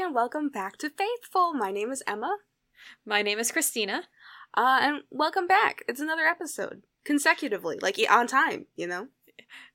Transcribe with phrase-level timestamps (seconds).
[0.00, 1.54] and welcome back to Faithful.
[1.54, 2.36] My name is Emma.
[3.06, 4.02] My name is Christina.
[4.54, 5.82] Uh, and welcome back.
[5.88, 9.08] It's another episode consecutively, like on time, you know?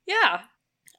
[0.06, 0.42] Yeah.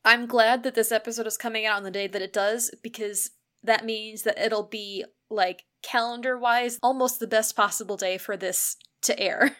[0.03, 3.31] I'm glad that this episode is coming out on the day that it does because
[3.63, 8.75] that means that it'll be, like, calendar wise, almost the best possible day for this
[9.03, 9.55] to air.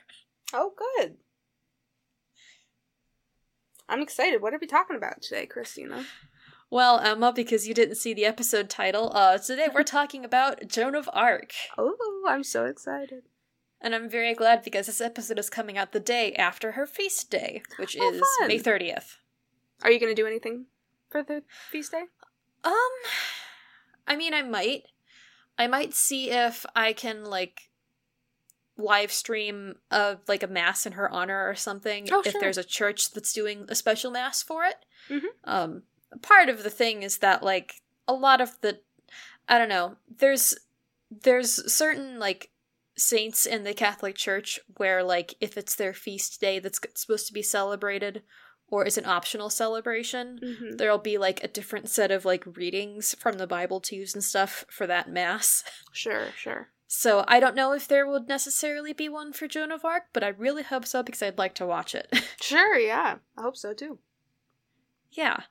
[0.53, 1.15] Oh, good.
[3.87, 4.41] I'm excited.
[4.41, 6.05] What are we talking about today, Christina?
[6.73, 10.95] Well, Emma, because you didn't see the episode title, uh, today we're talking about Joan
[10.95, 11.51] of Arc.
[11.77, 13.25] Oh, I'm so excited.
[13.79, 17.29] And I'm very glad because this episode is coming out the day after her feast
[17.29, 18.47] day, which Oh, is fun.
[18.47, 19.17] May 30th.
[19.83, 20.65] Are you going to do anything
[21.11, 22.05] for the feast day?
[22.63, 22.73] Um,
[24.07, 24.85] I mean, I might.
[25.59, 27.69] I might see if I can, like,
[28.77, 32.07] live stream a, like, a mass in her honor or something.
[32.11, 32.41] Oh, if sure.
[32.41, 34.77] there's a church that's doing a special mass for it.
[35.07, 35.27] Mhm.
[35.43, 35.83] Um,
[36.21, 38.79] part of the thing is that, like, a lot of the,
[39.47, 40.55] I don't know, there's,
[41.09, 42.51] there's certain, like,
[42.95, 47.33] saints in the Catholic Church where, like, if it's their feast day that's supposed to
[47.33, 48.23] be celebrated,
[48.67, 50.77] or is an optional celebration, Mm-hmm.
[50.77, 54.23] there'll be like a different set of like readings from the Bible to use and
[54.23, 55.63] stuff for that mass.
[55.91, 56.69] Sure, sure.
[56.87, 60.23] So I don't know if there would necessarily be one for Joan of Arc, but
[60.23, 62.07] I really hope so because I'd like to watch it.
[62.41, 63.17] Sure, yeah.
[63.37, 63.99] I hope so too.
[65.11, 65.41] yeah.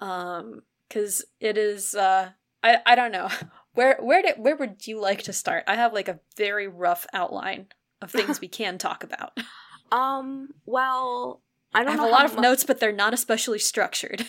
[0.00, 2.30] Um cuz it is uh
[2.62, 3.28] I I don't know.
[3.74, 5.62] Where where did where would you like to start?
[5.68, 7.68] I have like a very rough outline
[8.02, 9.38] of things we can talk about.
[9.90, 11.40] Um, well,
[11.72, 14.26] I I don't have know a lot of mu- notes but they're not especially structured.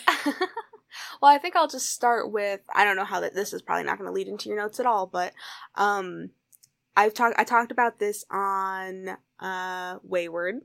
[1.20, 3.84] well, I think I'll just start with I don't know how that this is probably
[3.84, 5.32] not going to lead into your notes at all, but
[5.74, 6.30] um
[6.96, 10.60] I've talked I talked about this on uh Wayward,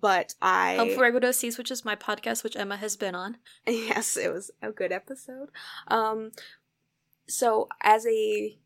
[0.00, 3.36] but I Home for Regular Seas, which is my podcast which Emma has been on.
[3.66, 5.48] yes, it was a good episode.
[5.88, 6.32] Um
[7.26, 8.58] so as a,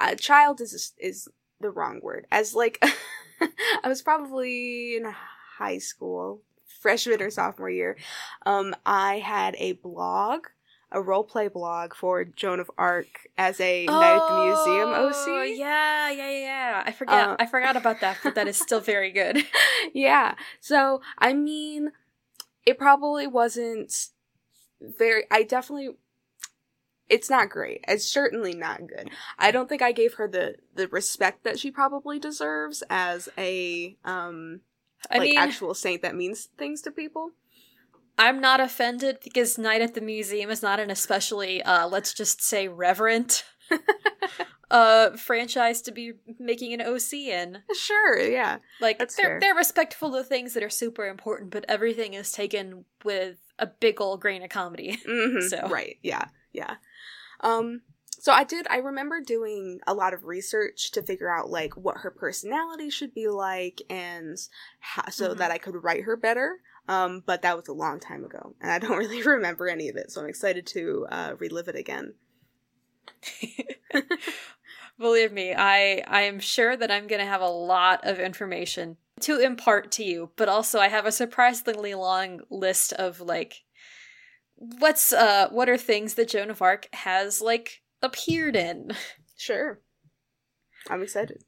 [0.00, 1.28] a child is is
[1.60, 2.26] the wrong word.
[2.30, 2.82] As like
[3.84, 5.12] I was probably in
[5.58, 6.42] high school,
[6.80, 7.96] freshman or sophomore year.
[8.46, 10.46] Um I had a blog,
[10.92, 15.08] a role play blog for Joan of Arc as a Night at the Museum Oh,
[15.08, 15.58] OC.
[15.58, 16.82] Yeah, yeah, yeah, yeah.
[16.86, 17.30] I forgot.
[17.30, 19.44] Uh, I forgot about that, but that is still very good.
[19.94, 20.34] yeah.
[20.60, 21.92] So, I mean,
[22.64, 24.08] it probably wasn't
[24.80, 25.24] very.
[25.30, 25.90] I definitely.
[27.08, 27.84] It's not great.
[27.88, 29.10] It's certainly not good.
[29.38, 33.96] I don't think I gave her the the respect that she probably deserves as a
[34.04, 34.60] um
[35.10, 37.32] I like mean, actual saint that means things to people.
[38.18, 42.42] I'm not offended because Night at the Museum is not an especially, uh, let's just
[42.42, 43.44] say, reverent
[44.70, 47.58] uh franchise to be making an OC in.
[47.74, 48.18] Sure.
[48.20, 48.58] Yeah.
[48.80, 49.40] Like That's they're fair.
[49.40, 54.00] they're respectful to things that are super important, but everything is taken with a big
[54.00, 54.98] old grain of comedy.
[55.06, 56.76] hmm So- right, yeah, yeah.
[57.40, 57.82] Um,
[58.18, 58.66] so I did.
[58.70, 63.12] I remember doing a lot of research to figure out like what her personality should
[63.14, 64.38] be like, and
[64.78, 65.38] how, so Mhm.
[65.38, 66.60] that I could write her better.
[66.88, 69.96] Um, but that was a long time ago, and I don't really remember any of
[69.96, 70.10] it.
[70.10, 72.14] So I'm excited to uh, relive it again.
[74.98, 78.96] Believe me, I I am sure that I'm going to have a lot of information
[79.20, 83.62] to impart to you, but also I have a surprisingly long list of like
[84.56, 88.92] what's uh what are things that Joan of Arc has like appeared in.
[89.34, 89.80] Sure,
[90.88, 91.42] I'm excited.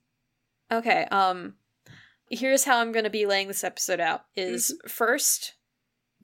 [0.72, 1.54] Okay, um
[2.34, 5.54] here's how I'm going to be laying this episode out is first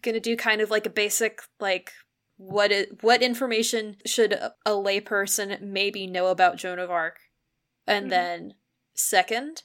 [0.03, 1.93] going to do kind of like a basic like
[2.37, 7.19] what is what information should a, layperson maybe know about Joan of Arc?
[7.87, 8.11] And Mhm.
[8.11, 8.55] then
[8.95, 9.63] second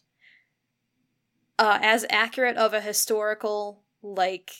[1.57, 4.51] uh as accurate of a historical like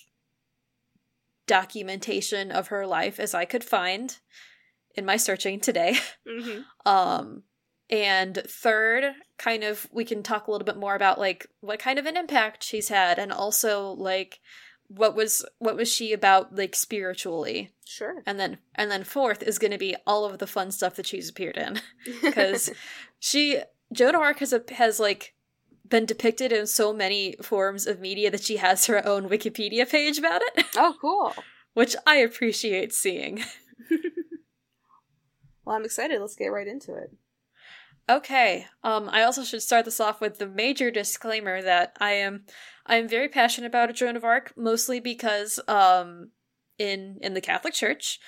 [1.48, 4.18] documentation of her life as I could find
[4.96, 5.98] in my searching today.
[6.28, 7.44] hmm Um
[7.90, 12.00] and third, kind of we can talk a little bit more about like what kind
[12.00, 14.40] of an impact she's had and also like
[14.88, 17.72] what was what was she about like spiritually.
[17.86, 20.96] Sure, And then and then fourth is going to be all of the fun stuff
[20.96, 21.80] that she's appeared in
[22.32, 22.72] cuz
[23.20, 23.62] she
[23.94, 25.36] Joan of Arc has a, has like
[25.88, 30.18] been depicted in so many forms of media that she has her own Wikipedia page
[30.18, 31.36] about it, oh, cool.
[31.74, 33.44] which I appreciate seeing.
[35.66, 36.22] Well, I'm excited.
[36.22, 37.12] Let's get right into it.
[38.08, 38.68] Okay.
[38.84, 42.46] Um, I also should start this off with the major disclaimer that I am
[42.86, 46.30] I am very passionate about Joan of Arc, mostly because um
[46.78, 48.20] in in the Catholic Church,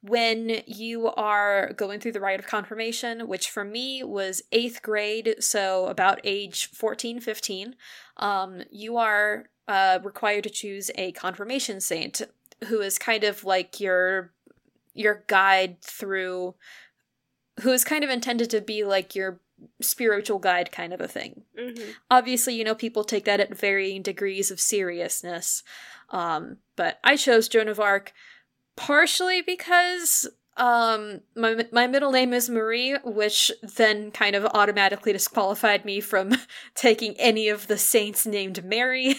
[0.00, 5.36] when you are going through the rite of confirmation, which for me was eighth grade,
[5.40, 7.76] so about age 14, 15,
[8.16, 12.22] um, you are uh, required to choose a confirmation saint
[12.68, 14.32] who is kind of like your
[14.94, 16.54] your guide through
[17.60, 19.40] who is kind of intended to be like your
[19.80, 21.42] spiritual guide kind of a thing.
[21.58, 21.90] Mm-hmm.
[22.10, 25.62] Obviously, you know, people take that at varying degrees of seriousness.
[26.10, 28.12] Um, but I chose Joan of Arc
[28.76, 35.84] partially because um my my middle name is Marie, which then kind of automatically disqualified
[35.84, 36.32] me from
[36.74, 39.16] taking any of the saints named Mary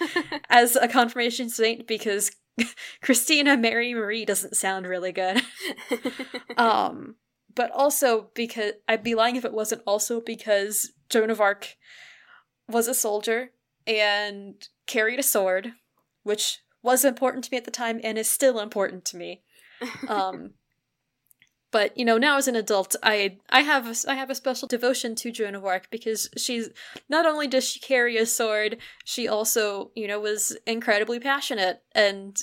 [0.50, 2.30] as a confirmation saint because
[3.02, 5.42] Christina Mary Marie doesn't sound really good.
[6.56, 7.16] um
[7.58, 11.76] but also because I'd be lying if it wasn't also because Joan of Arc
[12.68, 13.50] was a soldier
[13.84, 14.54] and
[14.86, 15.72] carried a sword,
[16.22, 19.42] which was important to me at the time and is still important to me.
[20.08, 20.54] Um,
[21.70, 24.68] but you know, now as an adult, I I have a, I have a special
[24.68, 26.70] devotion to Joan of Arc because she's
[27.08, 32.36] not only does she carry a sword, she also you know was incredibly passionate and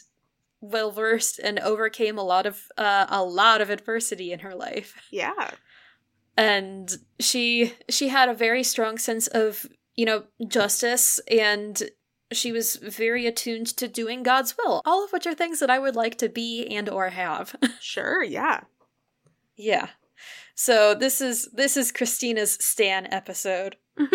[0.72, 4.96] well versed and overcame a lot of uh, a lot of adversity in her life.
[5.12, 5.52] yeah.
[6.38, 9.66] And she she had a very strong sense of
[9.96, 11.82] you know justice and
[12.34, 15.80] she was very attuned to doing God's will, all of which are things that I
[15.80, 17.56] would like to be and or have.
[17.80, 18.62] Sure, yeah.
[19.56, 19.90] Yeah.
[20.56, 23.78] So this is this is Christina's Stan episode.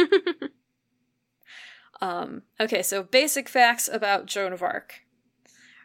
[2.02, 5.00] Um okay, so basic facts about Joan of Arc.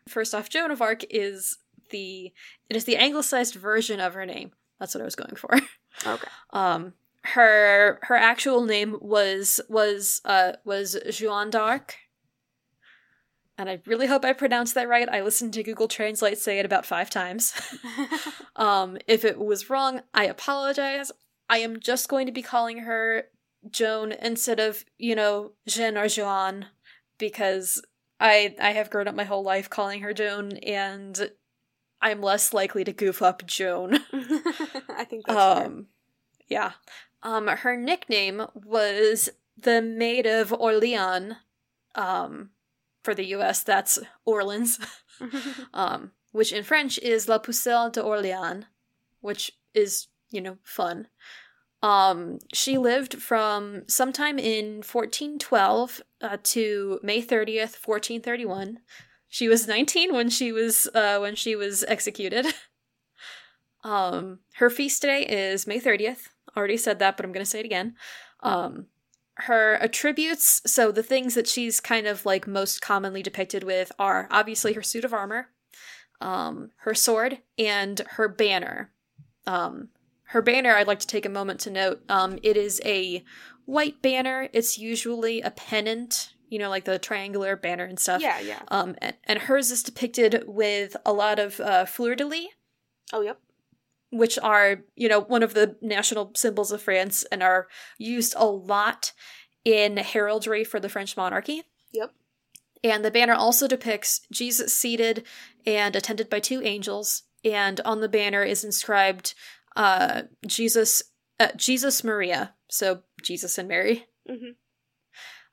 [0.08, 1.58] First off, Joan of Arc is
[1.90, 2.32] the
[2.70, 4.52] it is the anglicized version of her name.
[4.80, 5.54] That's what I was going for.
[6.08, 6.28] okay.
[6.52, 6.94] Um
[7.24, 11.96] her her actual name was was uh was Joan d'Arc.
[13.58, 15.08] And I really hope I pronounced that right.
[15.08, 17.54] I listened to Google Translate say it about 5 times.
[18.56, 21.12] Um, if it was wrong, I apologize.
[21.50, 23.26] I am just going to be calling her
[23.70, 26.68] Joan instead of, you know, Jean or Joan,
[27.18, 27.82] because
[28.20, 31.32] I I have grown up my whole life calling her Joan, and
[32.02, 33.96] I'm less likely to goof up Joan.
[34.90, 35.66] I think that's fair.
[35.66, 35.88] um,
[36.48, 36.74] yeah.
[37.24, 41.34] Um, her nickname was the Maid of Orleans.
[41.96, 42.52] Um,
[43.04, 44.80] for the U.S., that's Orleans.
[45.74, 48.66] um, which in French is La Pucelle d'Orléans,
[49.22, 51.08] which is, you know, fun.
[51.82, 58.80] Um, she lived from sometime in 1412 uh, to May 30th, 1431.
[59.28, 62.48] She was 19 when she was uh, when she was executed.
[63.84, 66.30] um, her feast day is May 30th.
[66.56, 67.96] Already said that, but I'm going to say it again.
[68.42, 68.88] Um,
[69.38, 74.30] her attributes, so the things that she's kind of like most commonly depicted with are
[74.32, 75.50] obviously her suit of armor,
[76.22, 78.92] um, her sword, and her banner.
[79.46, 79.90] Um,
[80.30, 82.02] her banner, I'd like to take a moment to note.
[82.10, 83.24] Um, it is a
[83.66, 84.50] white banner.
[84.54, 88.22] It's usually a pennant, you know, like the triangular banner and stuff.
[88.22, 88.62] yeah, yeah.
[88.70, 92.48] Um, and, and hers is depicted with a lot of uh, fleur de lis,
[93.14, 93.40] Oh, yep.
[94.12, 97.68] which are, you know, one of the national symbols of France and are
[97.98, 99.12] used a lot
[99.64, 101.64] in heraldry for the French monarchy.
[101.92, 102.12] Yep.
[102.84, 105.24] And the banner also depicts Jesus seated
[105.66, 107.24] and attended by two angels.
[107.44, 109.34] And on the banner is inscribed
[109.76, 111.04] uh, Jesus,
[111.40, 112.54] uh, Jesus Maria.
[112.70, 114.06] So Jesus and Mary.
[114.28, 114.52] hmm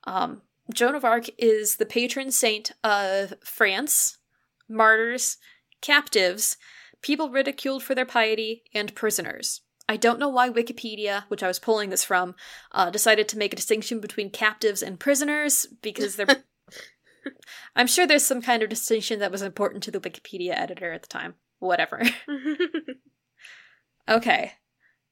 [0.05, 0.41] Um,
[0.73, 4.17] Joan of Arc is the patron saint of France,
[4.69, 5.37] martyrs,
[5.81, 6.57] captives,
[7.01, 9.61] people ridiculed for their piety, and prisoners.
[9.87, 12.35] I don't know why Wikipedia, which I was pulling this from,
[12.71, 16.27] uh, decided to make a distinction between captives and prisoners because they're.
[17.75, 21.01] I'm sure there's some kind of distinction that was important to the Wikipedia editor at
[21.01, 21.35] the time.
[21.59, 22.01] Whatever.
[24.09, 24.53] Okay.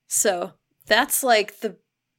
[0.08, 0.54] So
[0.86, 1.78] that's like the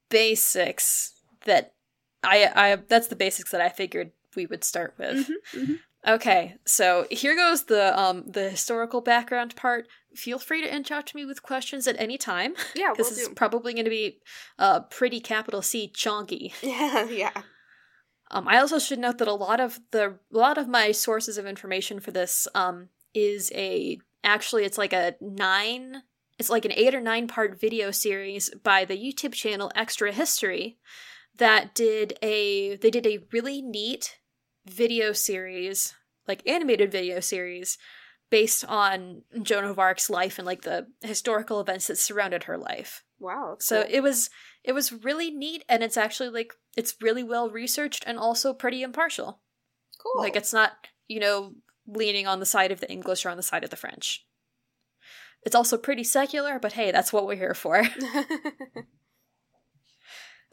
[0.09, 1.12] basics
[1.45, 1.75] that
[2.23, 5.29] I I that's the basics that I figured we would start with.
[5.29, 5.79] Mhm, mhm.
[6.07, 6.57] Okay.
[6.67, 9.87] So here goes the um the historical background part.
[10.14, 12.55] Feel free to reach out to me with questions at any time.
[12.75, 13.35] Yeah, we'll This is do.
[13.35, 14.21] probably going to be
[14.59, 16.52] uh pretty capital C chonky.
[16.62, 17.43] yeah, yeah.
[18.31, 21.37] Um, I also should note that a lot of the a lot of my sources
[21.38, 26.02] of information for this um is a actually it's like a nine
[26.43, 30.77] it's like an eight or nine part video series by the YouTube channel Extra History
[31.39, 34.19] that did a they did a really neat
[34.67, 35.95] video series
[36.27, 37.79] like animated video series
[38.29, 43.05] based on Joan of Arc's life and like the historical events that surrounded her life.
[43.21, 43.59] Wow.
[43.61, 43.95] So cool.
[43.95, 44.29] it was
[44.65, 48.83] it was really neat and it's actually like it's really well researched and also pretty
[48.83, 49.43] impartial.
[50.03, 50.21] cool.
[50.21, 50.73] Like it's not,
[51.07, 51.53] you know,
[51.87, 54.27] leaning on the side of the English or on the side of the French.
[55.45, 57.83] It's also pretty secular, but hey, that's what we're here for.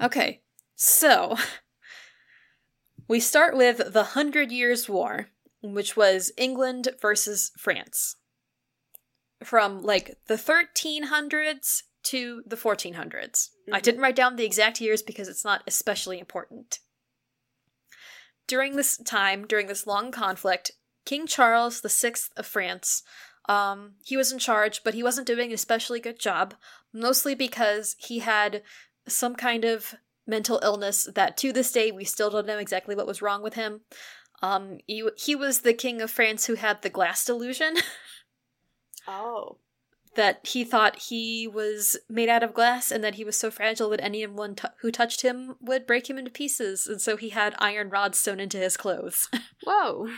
[0.01, 0.41] okay.
[0.75, 1.35] So,
[3.07, 5.27] we start with the Hundred Years' War,
[5.61, 8.15] which was England versus France.
[9.41, 13.51] from like the 1300s to the 1400s.
[13.71, 13.83] I Mhm.
[13.83, 16.79] didn't write down the exact years because it's not especially important.
[18.47, 20.71] During this time, during this long conflict,
[21.05, 23.01] King Charles VI of France,
[23.49, 26.53] um, he was in charge, but he wasn't doing an especially good job,
[26.93, 28.61] mostly because he had
[29.07, 29.95] some kind of
[30.27, 33.55] mental illness that to this day we still don't know exactly what was wrong with
[33.55, 33.81] him.
[34.43, 37.75] Um, he, he was the king of France who had the glass delusion.
[39.07, 39.57] Oh.
[40.15, 43.89] that he thought he was made out of glass and that he was so fragile
[43.89, 47.55] that anyone t- who touched him would break him into pieces, and so he had
[47.57, 49.27] iron rods sewn into his clothes.
[49.63, 50.09] Whoa.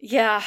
[0.00, 0.42] yeah.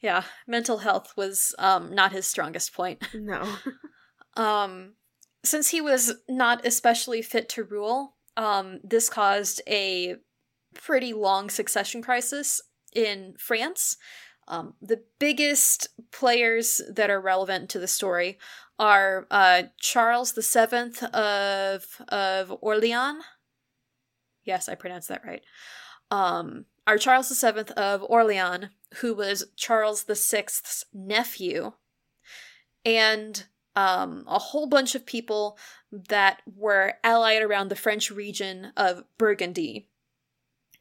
[0.00, 3.06] Yeah, mental health was um not his strongest point.
[3.14, 3.44] No.
[4.36, 4.94] Um
[5.44, 10.16] since he was not especially fit to rule, um this caused a
[10.74, 12.60] pretty long succession crisis
[12.94, 13.96] in France.
[14.46, 18.38] Um, the biggest players that are relevant to the story
[18.78, 23.22] are uh, Charles the Seventh of of Orleans.
[24.44, 25.42] Yes, I pronounced that right.
[26.10, 31.72] Um, are Charles Seventh of Orleans, who was Charles Sixth's nephew,
[32.82, 33.44] and
[33.76, 35.58] um, a whole bunch of people
[35.92, 39.86] that were allied around the French region of Burgundy.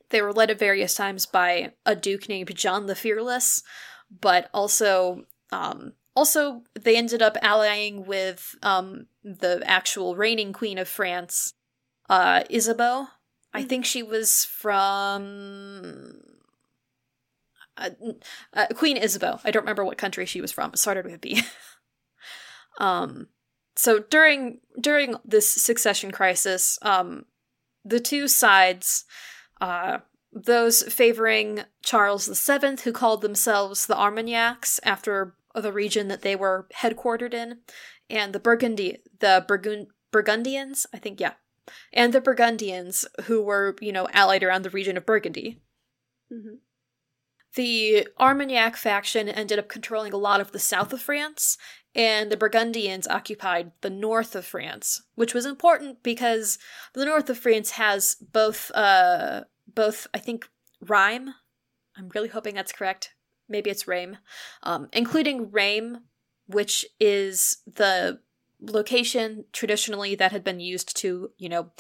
[0.10, 3.62] They were led at various times by a duke named John the Fearless,
[4.10, 10.88] but also um, also they ended up allying with um, the actual reigning queen of
[10.88, 11.54] France,
[12.10, 13.08] uh, Isabeau.
[13.58, 13.70] I Mhm.
[13.70, 16.22] think she was from
[17.78, 17.90] uh,
[18.54, 19.40] uh, Queen Isabeau.
[19.44, 20.72] I don't remember what country she was from.
[20.74, 21.42] It started with a B.
[22.80, 23.28] um,
[23.76, 27.26] so during during this succession crisis, um,
[27.86, 29.06] the two sides,
[29.62, 30.00] uh,
[30.34, 36.68] those favoring Charles VII, who called themselves the Armagnacs after the region that they were
[36.76, 37.60] headquartered in,
[38.10, 41.34] and the Burgundy, the Burgund- Burgundians, I think, yeah,
[41.94, 45.62] and the Burgundians, who were you know allied around the region of Burgundy.
[46.32, 46.56] hmm
[47.56, 51.58] The Armagnac faction ended up controlling a lot of the south of France,
[51.96, 56.60] and the Burgundians occupied the north of France, which was important because
[56.94, 60.48] the north of France has both, uh, both I think
[60.80, 61.34] Rhine.
[61.98, 63.16] I'm really hoping that's correct.
[63.50, 64.18] Maybe it's Rhame,
[64.62, 66.02] um, including Rhame,
[66.46, 68.20] which is the
[68.62, 71.72] location traditionally that had been used to, you know,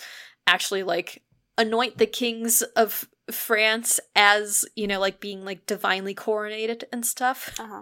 [0.46, 1.24] actually like
[1.58, 7.56] anoint the kings of France as, you know, like being like divinely coronated and stuff.
[7.60, 7.82] Uh-huh.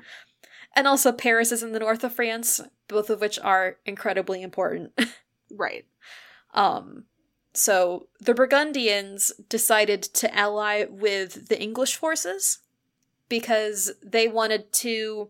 [0.76, 4.92] And also Paris is in the north of France, both of which are incredibly important.
[5.52, 5.86] Right.
[6.56, 7.06] um
[7.54, 12.60] so the Burgundians decided to ally with the English forces
[13.30, 15.30] because they wanted to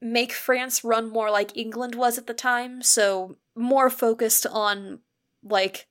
[0.00, 5.00] make France run more like England was at the time, so more focused on
[5.42, 5.86] like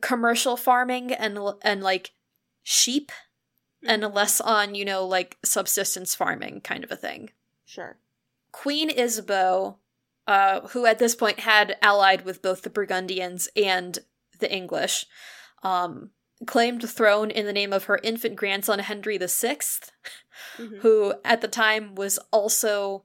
[0.00, 2.12] commercial farming and and like
[2.62, 3.10] sheep
[3.86, 7.30] and less on, you know, like subsistence farming kind of a thing.
[7.64, 7.96] Sure.
[8.52, 9.78] Queen Isabeau,
[10.26, 13.98] uh, who at this point had allied with both the Burgundians and
[14.40, 15.06] the English,
[15.62, 16.10] um,
[16.46, 19.58] claimed the throne in the name of her infant grandson Henry VI,
[20.56, 20.78] Mhm.
[20.80, 23.04] who at the time was also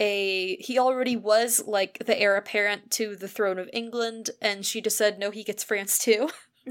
[0.00, 4.80] a he already was like the heir apparent to the throne of England, and she
[4.80, 6.28] just said no, he gets France too.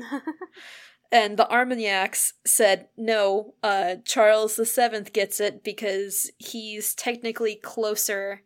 [1.13, 8.41] And the Armagnacs said, no, uh, Charles VII gets it because he's technically closer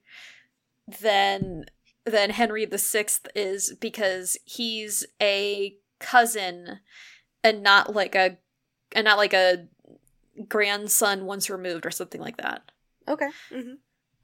[1.01, 1.63] than
[2.05, 3.05] than Henry VI
[3.35, 6.79] is because he's a cousin
[7.41, 8.37] and not like a
[8.91, 9.67] and not like a
[10.49, 12.69] grandson once removed or something like that.
[13.07, 13.29] okay.
[13.49, 13.75] hmm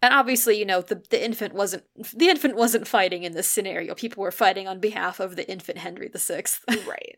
[0.03, 3.95] And obviously, you know, the, the infant wasn't the infant wasn't fighting in this scenario.
[3.95, 6.43] People were fighting on behalf of the infant Henry VI.
[6.85, 7.15] Right.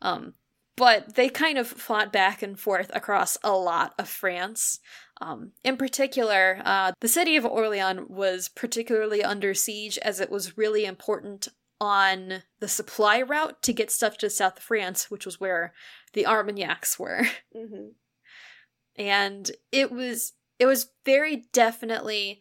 [0.00, 0.32] Um,
[0.74, 4.80] but they kind of fought back and forth across a lot of France.
[5.20, 10.56] Um, in particular, uh, the city of Orleans was particularly under siege as it was
[10.56, 11.48] really important
[11.82, 15.74] on the supply route to get stuff to south of France, which was where
[16.14, 17.26] the Armagnacs were.
[17.54, 17.88] hmm
[18.96, 22.38] And it was it was very definitely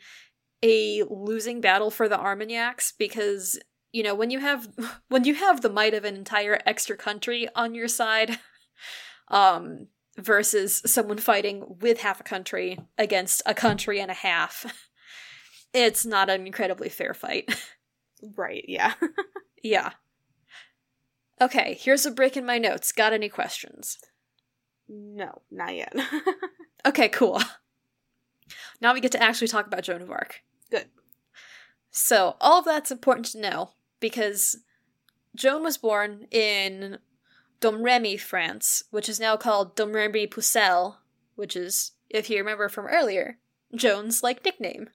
[0.61, 3.59] a losing battle for the Armagnacs because
[3.91, 4.67] you know when you have
[5.09, 8.37] when you have the might of an entire extra country on your side
[9.29, 9.87] um
[10.19, 14.71] versus someone fighting with half a country against a country and a half
[15.73, 17.51] it's not an incredibly fair fight
[18.37, 18.65] Right.
[18.67, 18.93] Yeah.
[19.63, 19.93] yeah
[21.41, 23.97] okay here's a break in my notes got any questions
[24.93, 25.95] no, not yet.
[26.85, 27.39] Okay, cool.
[28.81, 30.41] Now we get to actually talk about Joan of Arc.
[30.69, 30.87] Good.
[31.91, 34.57] So, all of that's important to know because
[35.35, 36.99] Joan was born in
[37.59, 40.97] Domremy, France, which is now called Domremy Pucelle,
[41.35, 43.37] which is, if you remember from earlier,
[43.75, 44.89] Joan's like nickname.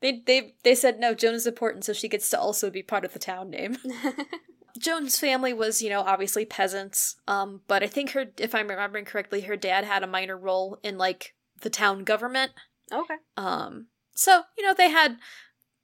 [0.00, 3.04] They they they said no, Joan is important, so she gets to also be part
[3.04, 3.76] of the town name.
[4.78, 7.16] Joan's family was, you know, obviously peasants.
[7.28, 10.78] Um, but I think her, if I'm remembering correctly, her dad had a minor role
[10.82, 12.52] in like the town government.
[12.92, 13.16] Okay.
[13.36, 15.18] Um, so you know they had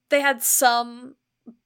[0.08, 1.16] they had some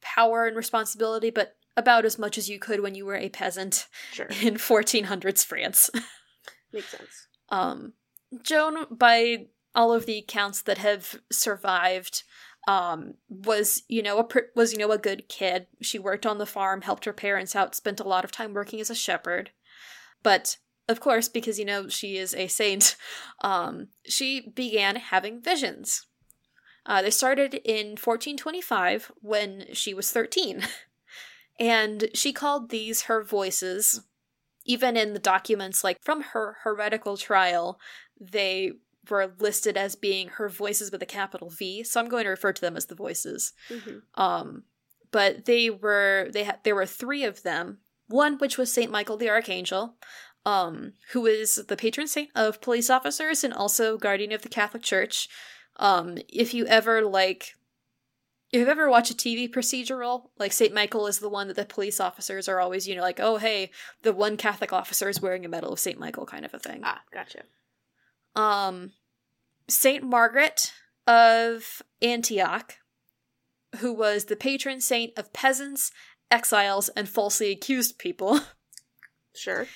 [0.00, 3.86] power and responsibility, but about as much as you could when you were a peasant
[4.12, 4.26] Sure.
[4.42, 5.90] in 1400s France.
[6.72, 7.26] Makes sense.
[7.48, 7.94] Um,
[8.42, 12.22] Joan, by all of the accounts that have survived,
[12.68, 15.66] um, was you know a pr- was you know a good kid.
[15.80, 18.80] She worked on the farm, helped her parents out, spent a lot of time working
[18.80, 19.50] as a shepherd.
[20.22, 20.58] But
[20.90, 22.96] of course, because you know she is a saint,
[23.42, 26.06] um, she began having visions.
[26.86, 30.62] Uh, they started in 1425 when she was 13.
[31.60, 34.00] And she called these her voices.
[34.64, 37.78] Even in the documents, like from her heretical trial,
[38.18, 38.72] they
[39.10, 41.84] were listed as being her voices with a capital V.
[41.84, 43.52] So I'm going to refer to them as the voices.
[43.68, 44.64] hmm Um,
[45.12, 47.78] but they were they had there were three of them.
[48.08, 49.96] One which was Saint Michael the Archangel,
[50.46, 54.82] um, who is the patron saint of police officers and also guardian of the Catholic
[54.82, 55.28] Church.
[55.76, 57.54] Um, if you ever like,
[58.52, 61.64] if you've ever watched a TV procedural, like Saint Michael is the one that the
[61.64, 63.70] police officers are always, you know, like, oh hey,
[64.02, 66.80] the one Catholic officer is wearing a medal of Saint Michael, kind of a thing.
[66.82, 67.42] Ah, gotcha.
[68.34, 68.92] Um,
[69.68, 70.72] Saint Margaret
[71.06, 72.76] of Antioch,
[73.76, 75.92] who was the patron saint of peasants,
[76.30, 78.40] exiles, and falsely accused people,
[79.34, 79.66] Sure.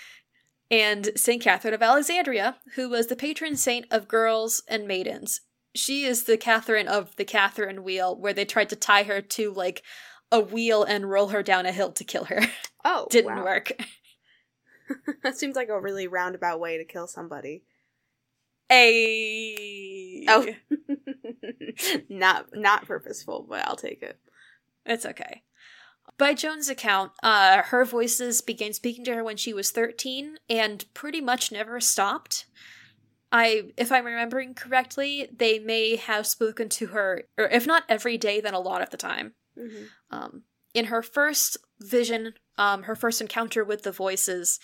[0.74, 5.40] And Saint Catherine of Alexandria, who was the patron saint of girls and maidens.
[5.72, 9.52] She is the Catherine of the Catherine wheel, where they tried to tie her to
[9.52, 9.82] like
[10.32, 12.40] a wheel and roll her down a hill to kill her.
[12.84, 13.44] Oh, Didn't wow.
[13.44, 13.72] work.
[15.22, 17.62] that seems like a really roundabout way to kill somebody.
[18.70, 20.46] A Oh.
[22.08, 24.18] not not purposeful, but I'll take it.
[24.84, 25.42] It's okay.
[26.16, 30.84] By Joan's account, uh, her voices began speaking to her when she was 13 and
[30.94, 32.46] pretty much never stopped.
[33.32, 38.16] I, if I'm remembering correctly, they may have spoken to her, or if not every
[38.16, 39.34] day, then a lot of the time.
[39.58, 44.60] hmm Um, in her first vision, um, her first encounter with the voices,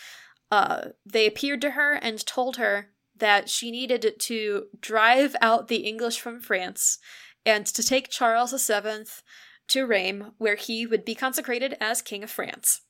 [0.50, 5.78] uh, they appeared to her and told her that she needed to drive out the
[5.78, 6.98] English from France
[7.44, 9.04] and to take Charles VII
[9.70, 12.82] to Rheims, where he would be consecrated as King of France.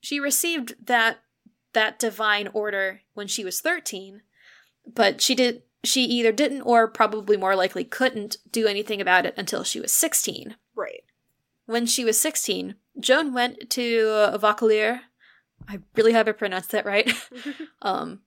[0.00, 1.18] She received that
[1.72, 4.22] that divine order when she was 13,
[4.86, 9.34] but she did she either didn't or probably more likely couldn't do anything about it
[9.36, 10.56] until she was 16.
[10.76, 11.02] Right.
[11.66, 15.00] When she was 16, Joan went to Vaucouleurs.
[15.68, 17.12] I really hope I pronounced that right.
[17.82, 18.20] um,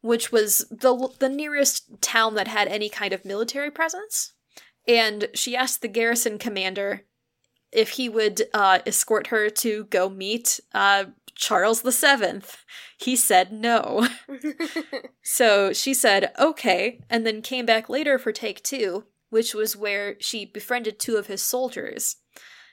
[0.00, 4.34] which was the the nearest town that had any kind of military presence.
[4.88, 7.04] And she asked the garrison commander
[7.70, 12.40] if he would uh, escort her to go meet uh, Charles VII.
[12.98, 14.08] He said no.
[15.22, 20.16] So she said, okay, and then came back later for take two, which was where
[20.20, 22.16] she befriended two of his soldiers,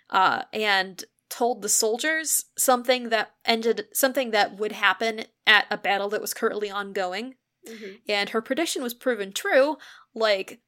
[0.10, 6.08] uh, and told the soldiers something that ended, something that would happen at a battle
[6.10, 7.36] that was currently ongoing.
[7.67, 7.99] Mhm.
[8.08, 9.78] And her prediction was proven true,
[10.13, 10.62] like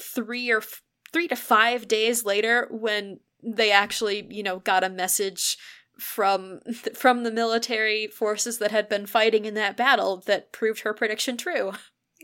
[0.00, 0.82] three or f-
[1.12, 5.56] three to five days later, when they actually, you know, got a message
[5.98, 6.60] from
[6.94, 11.36] from the military forces that had been fighting in that battle that proved her prediction
[11.36, 11.72] true.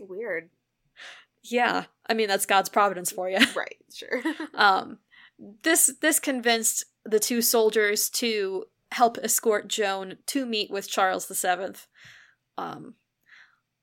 [0.01, 0.51] Weird.
[1.43, 3.39] Yeah, I mean that's God's providence for you.
[3.55, 3.77] Right.
[3.95, 4.23] Sure.
[4.55, 4.99] Um,
[5.63, 11.35] this this convinced the two soldiers to help escort Joan to meet with Charles the
[11.35, 11.87] seventh
[12.57, 12.95] Um,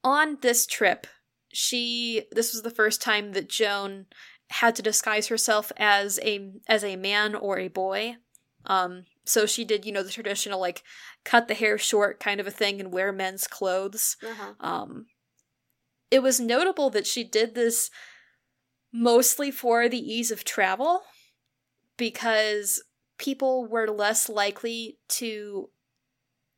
[0.04, 1.08] on this trip,
[1.54, 4.08] she this was the first time that Joan
[4.50, 8.18] had to disguise herself as a as a man or a boy.
[8.66, 10.84] Um, so she did, you know, the traditional like
[11.24, 14.18] cut the hair short kind of a thing and wear men's clothes.
[14.22, 14.54] uh-huh.
[14.60, 15.06] Um,
[16.12, 17.90] it was notable that she did this
[18.92, 21.02] mostly for the ease of travel
[21.98, 22.84] because
[23.18, 25.70] people were less likely to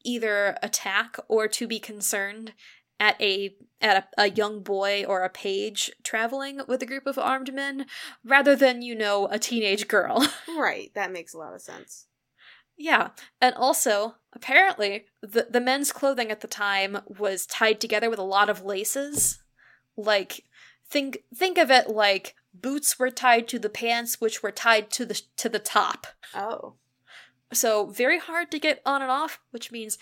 [0.04, 2.54] either attack or to be concerned
[3.00, 7.20] at a at a, a young boy or a page traveling with a group of
[7.20, 7.86] armed men
[8.24, 10.26] rather than you know a teenage girl
[10.58, 10.92] Right.
[10.94, 12.08] That makes a lot of sense.
[12.78, 18.20] Yeah, and also apparently the the men's clothing at the time was tied together with
[18.20, 19.40] a lot of laces.
[19.96, 20.44] Like
[20.90, 25.06] think think of it like boots were tied to the pants which were tied to
[25.06, 26.08] the to the top.
[26.34, 26.74] Oh.
[27.54, 29.98] So very hard to get on and off, which means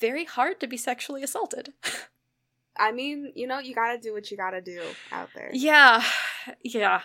[0.00, 1.74] very hard to be sexually assaulted.
[2.76, 4.82] I mean, you know, you gotta do what you gotta do
[5.12, 5.50] out there.
[5.52, 6.02] Yeah,
[6.62, 7.02] yeah.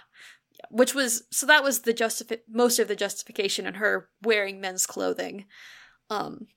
[0.69, 4.86] Which was so that was the justifi- most of the justification in her wearing men's
[4.86, 5.45] clothing.
[6.10, 6.47] Um,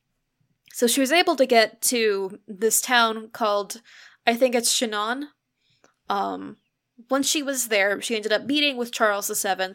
[0.72, 3.80] so she was able to get to this town called,
[4.26, 5.28] I think it's Chinon.
[6.08, 6.56] Um,
[7.10, 9.74] once she was there, she ended up meeting with Charles VII.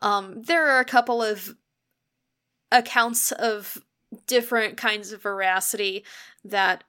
[0.00, 1.56] Um, there are a couple of
[2.70, 3.78] accounts of
[4.26, 6.04] different kinds of veracity
[6.44, 6.84] that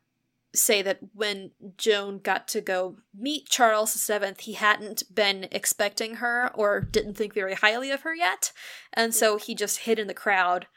[0.54, 6.52] say that when Joan got to go meet Charles VII, he hadn't been expecting her
[6.56, 8.52] or didn't think very highly of her yet.
[8.94, 10.68] And so he just hid in the crowd,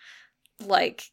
[0.61, 1.13] like,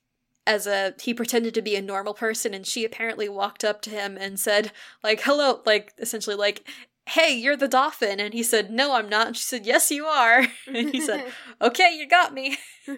[0.49, 3.91] as a he pretended to be a normal person and she apparently walked up to
[3.91, 4.71] him and said
[5.03, 6.67] like hello like essentially like
[7.09, 8.19] hey you're the dauphin.
[8.19, 11.23] and he said no i'm not and she said yes you are and he said
[11.61, 12.57] okay you got me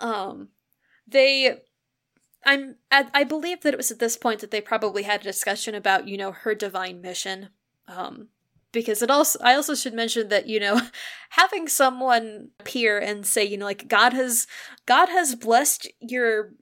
[0.00, 0.48] um
[1.06, 1.56] they
[2.44, 5.24] i'm I, I believe that it was at this point that they probably had a
[5.24, 7.50] discussion about you know her divine mission
[7.88, 8.28] um
[8.72, 10.80] because it also i also should mention that you know
[11.30, 14.46] having someone appear and say you know like god has
[14.86, 16.52] god has blessed your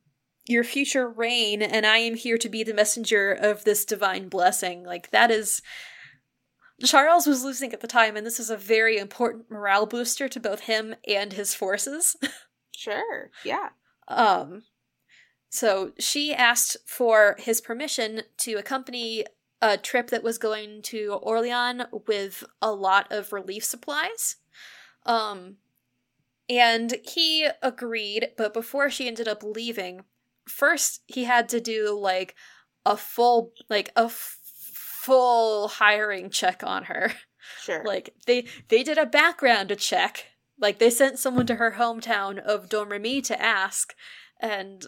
[0.46, 4.84] your future reign and i am here to be the messenger of this divine blessing
[4.84, 5.62] like that is
[6.84, 10.40] charles was losing at the time and this is a very important morale booster to
[10.40, 12.16] both him and his forces
[12.74, 13.30] sure.
[13.44, 13.68] Yeah.
[14.08, 14.62] um
[15.50, 19.24] so she asked for his permission to accompany
[19.60, 24.36] a trip that was going to Orleans with a lot of relief supplies.
[25.04, 25.56] Um
[26.48, 30.02] and he agreed, but before she ended up leaving,
[30.48, 32.34] first he had to do like
[32.86, 37.12] a full like a f- full hiring check on her.
[37.60, 37.82] Sure.
[37.84, 40.26] Like they they did a background check.
[40.58, 43.94] Like they sent someone to her hometown of Domremy to ask,
[44.38, 44.86] and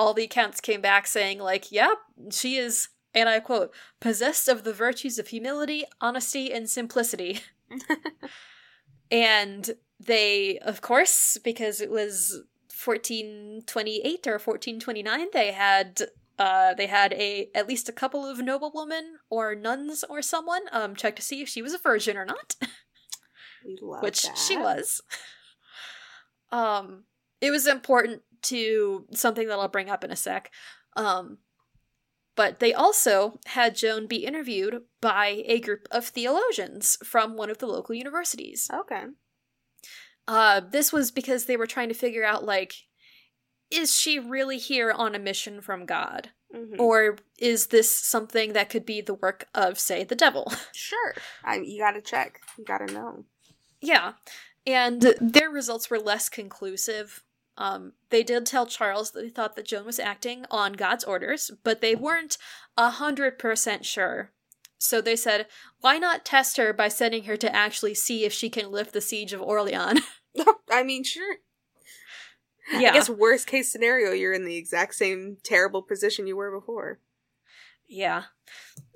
[0.00, 1.98] all the accounts came back saying like, "Yep,
[2.30, 7.40] she is." And I quote, possessed of the virtues of humility, honesty, and simplicity.
[9.10, 12.44] and they, of course, because it was
[12.82, 16.02] 1428 or 1429, they had
[16.38, 20.96] uh, they had a at least a couple of noblewomen or nuns or someone um
[20.96, 22.54] check to see if she was a virgin or not.
[24.00, 24.38] which that.
[24.38, 25.02] she was.
[26.52, 27.04] Um,
[27.40, 30.50] it was important to something that I'll bring up in a sec.
[30.96, 31.38] Um,
[32.36, 37.58] but they also had Joan be interviewed by a group of theologians from one of
[37.58, 38.68] the local universities.
[38.72, 39.04] Okay.
[40.26, 42.74] Uh, this was because they were trying to figure out, like,
[43.70, 46.30] is she really here on a mission from God?
[46.54, 46.78] Mhm.
[46.80, 50.52] Or is this something that could be the work of, say, the devil?
[50.72, 51.14] Sure.
[51.44, 52.40] I, you gotta check.
[52.58, 53.24] You gotta know.
[53.80, 54.14] Yeah.
[54.66, 57.22] And their results were less conclusive.
[57.60, 61.50] Um, they did tell Charles that they thought that Joan was acting on God's orders,
[61.62, 62.38] but they weren't
[62.78, 64.32] a hundred percent sure.
[64.78, 65.46] So they said,
[65.80, 69.02] why not test her by sending her to actually see if she can lift the
[69.02, 70.00] siege of Orleans?
[70.72, 71.36] I mean, sure.
[72.72, 72.90] yeah.
[72.90, 76.98] I guess worst case scenario, you're in the exact same terrible position you were before.
[77.86, 78.24] Yeah.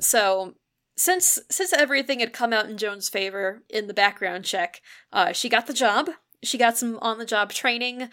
[0.00, 0.54] So
[0.96, 4.80] since since everything had come out in Joan's favor in the background check,
[5.12, 6.08] uh, she got the job.
[6.42, 8.08] She got some on the job training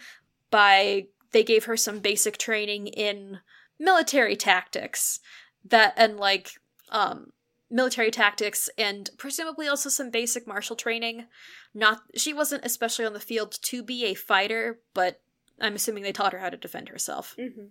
[0.52, 3.40] by they gave her some basic training in
[3.80, 5.18] military tactics
[5.64, 6.52] that and like
[6.90, 7.32] um
[7.72, 11.26] military tactics and presumably also some basic martial training.
[11.74, 15.20] Not she wasn't especially on the field to be a fighter, but
[15.60, 17.34] I'm assuming they taught her how to defend herself.
[17.38, 17.66] Mm-hmm.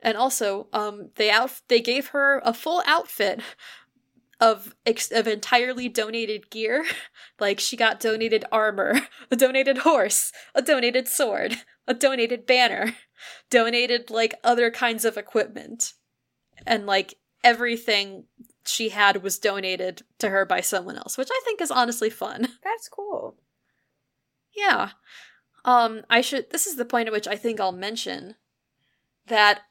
[0.00, 3.40] And also, um, they out they gave her a full outfit
[4.40, 6.84] of ex- of entirely donated gear.
[7.40, 12.94] like she got donated armor, a donated horse, a donated sword, a donated banner,
[13.50, 15.94] donated like other kinds of equipment,
[16.66, 18.24] and like everything
[18.64, 22.48] she had was donated to her by someone else, which I think is honestly fun.
[22.64, 23.36] That's cool.
[24.54, 24.90] Yeah.
[25.64, 26.50] Um, I should.
[26.50, 28.36] This is the point at which I think I'll mention
[29.26, 29.62] that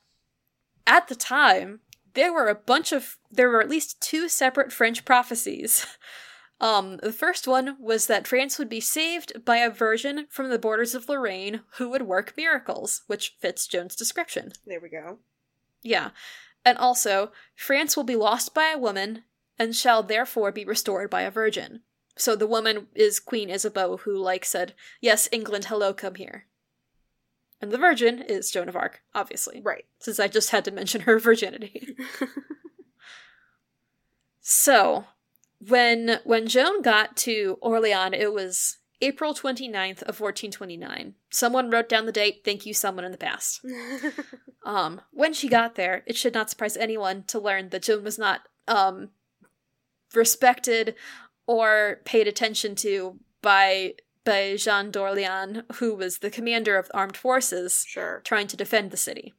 [0.85, 1.79] at the time
[2.15, 5.85] there were a bunch of there were at least two separate French prophecies.
[6.61, 10.57] Um, the first one was that France would be saved by a virgin from the
[10.57, 14.53] borders of Lorraine who would work miracles, which fits Joan's description.
[14.65, 15.19] There we go.
[15.81, 16.11] Yeah.
[16.63, 19.23] And also, France will be lost by a woman
[19.59, 21.81] and shall therefore be restored by a virgin.
[22.17, 26.45] So the woman is Queen Isabeau, who, like, said, Yes, England, hello, come here.
[27.65, 29.85] And the virgin is Joan of Arc, obviously, Right.
[29.97, 31.97] since I just had to mention her virginity.
[34.39, 35.05] so,
[35.59, 41.15] when when Joan got to Orleans, it was April 29th of 1429.
[41.31, 42.41] Someone wrote down the date.
[42.45, 43.61] Thank you, someone in the past.
[44.63, 48.17] Um, when she got there, it should not surprise anyone to learn that Joan was
[48.17, 49.09] not um,
[50.15, 50.95] respected
[51.45, 53.93] or paid attention to by
[54.25, 58.21] by Jean d'Orléans, who was the commander of the armed forces sure.
[58.25, 59.33] trying to defend the city.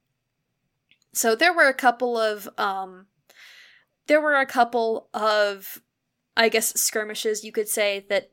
[1.13, 3.07] So there were a couple of um,
[4.07, 5.83] there were a couple of
[6.37, 8.31] I guess skirmishes you could say that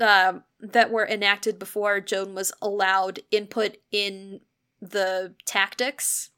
[0.00, 4.40] um, that were enacted before Joan was allowed input in
[4.80, 6.30] the tactics.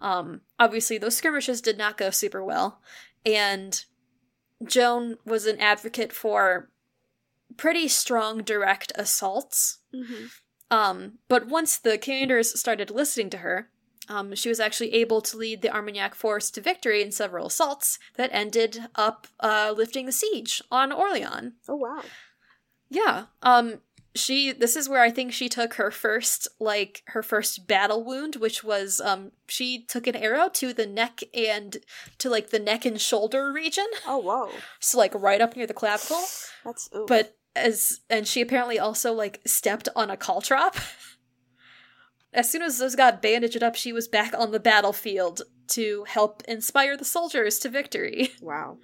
[0.00, 2.80] Um, obviously, those skirmishes did not go super well,
[3.26, 3.84] and
[4.64, 6.69] Joan was an advocate for
[7.56, 9.78] pretty strong direct assaults.
[9.94, 10.26] Mm-hmm.
[10.70, 13.68] Um, but once the commanders started listening to her,
[14.08, 17.98] um, she was actually able to lead the Armagnac force to victory in several assaults
[18.16, 21.52] that ended up uh, lifting the siege on Orleans.
[21.68, 22.02] Oh wow.
[22.88, 23.26] Yeah.
[23.42, 23.80] Um,
[24.14, 28.36] she this is where I think she took her first like her first battle wound,
[28.36, 31.76] which was um she took an arrow to the neck and
[32.18, 33.86] to like the neck and shoulder region.
[34.06, 34.50] Oh whoa.
[34.80, 36.22] So like right up near the clavicle.
[36.64, 37.06] That's oof.
[37.06, 40.76] But as and she apparently also like stepped on a call caltrop.
[42.32, 46.42] As soon as those got bandaged up, she was back on the battlefield to help
[46.46, 48.30] inspire the soldiers to victory.
[48.40, 48.78] wow.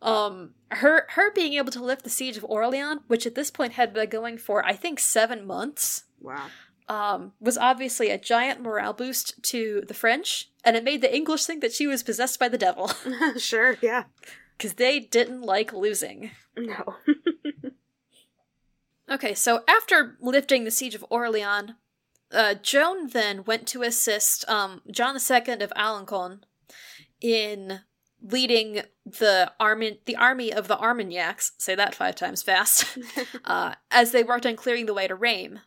[0.00, 3.74] Um, her her being able to lift the siege of Orleans, which at this point
[3.74, 6.46] had been going for I think seven months, Wow.
[6.88, 11.44] um, was obviously a giant morale boost to the French, and it made the English
[11.44, 12.90] think that she was possessed by the devil
[13.36, 13.76] sure.
[13.82, 14.04] Yeah.
[14.56, 16.30] because they didn't like losing.
[16.56, 16.94] No.
[19.10, 21.72] Okay, so after lifting the siege of Orleans,
[22.32, 26.42] uh, Joan then went to assist um, John II of Alencon
[27.20, 27.80] in
[28.22, 31.52] leading the army, the army of the Armagnacs.
[31.58, 32.86] Say that five times fast.
[33.44, 35.60] uh, as they worked on clearing the way to Rheims.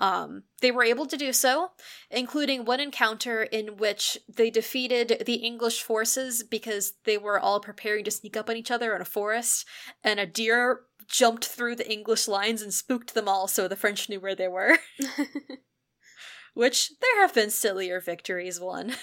[0.00, 1.72] Um, they were able to do so,
[2.08, 8.04] including one encounter in which they defeated the English forces because they were all preparing
[8.04, 9.66] to sneak up on each other in a forest,
[10.04, 14.08] and a deer jumped through the English lines and spooked them all so the French
[14.08, 14.78] knew where they were.
[16.54, 18.94] Which there have been sillier victories won.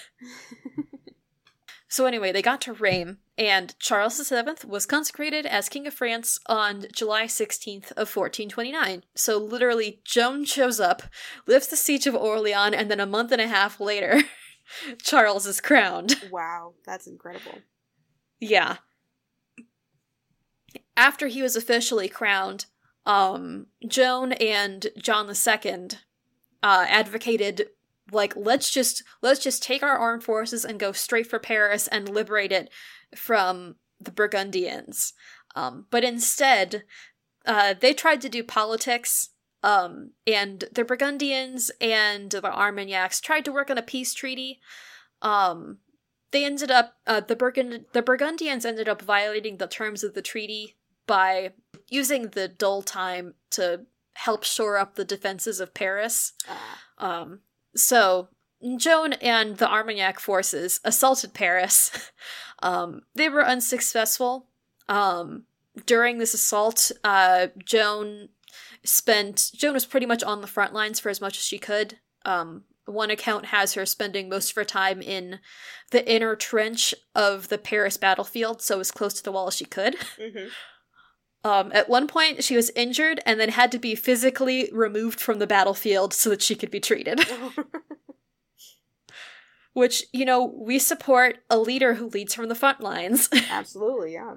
[1.88, 6.38] so anyway, they got to Rheims, and Charles VII was consecrated as King of France
[6.46, 9.04] on July 16th of 1429.
[9.14, 11.04] So literally, Joan shows up,
[11.46, 14.22] lifts the siege of Orleans, and then a month and a half later,
[15.02, 16.16] Charles is crowned.
[16.30, 16.74] wow.
[16.84, 17.60] That's incredible.
[18.38, 18.76] Yeah.
[20.96, 22.66] After he was officially crowned,
[23.04, 25.88] um, Joan and John II
[26.62, 27.68] uh, advocated
[28.12, 32.08] like let's just let's just take our armed forces and go straight for Paris and
[32.08, 32.70] liberate it
[33.14, 35.12] from the Burgundians.
[35.54, 36.84] Um, but instead,
[37.44, 39.30] uh, they tried to do politics.
[39.62, 44.60] Um, and the Burgundians and the Armagnacs tried to work on a peace treaty.
[45.22, 45.78] Um,
[46.30, 50.22] they ended up uh, the Burgund the Burgundians ended up violating the terms of the
[50.22, 50.75] treaty
[51.06, 51.52] by
[51.88, 56.32] using the dull time to help shore up the defenses of Paris.
[56.48, 56.80] Ah.
[56.98, 57.40] Um,
[57.74, 58.28] so
[58.76, 62.10] Joan and the Armagnac forces assaulted Paris.
[62.62, 64.46] um, they were unsuccessful.
[64.88, 65.44] Um,
[65.84, 68.30] during this assault, uh, Joan
[68.84, 71.98] spent Joan was pretty much on the front lines for as much as she could.
[72.24, 75.40] Um, one account has her spending most of her time in
[75.90, 79.64] the inner trench of the Paris battlefield, so as close to the wall as she
[79.64, 79.96] could.
[80.18, 80.50] Mhm.
[81.46, 85.38] Um, at one point, she was injured and then had to be physically removed from
[85.38, 87.20] the battlefield so that she could be treated.
[89.72, 93.28] Which, you know, we support a leader who leads from the front lines.
[93.50, 94.14] Absolutely.
[94.14, 94.36] Yeah.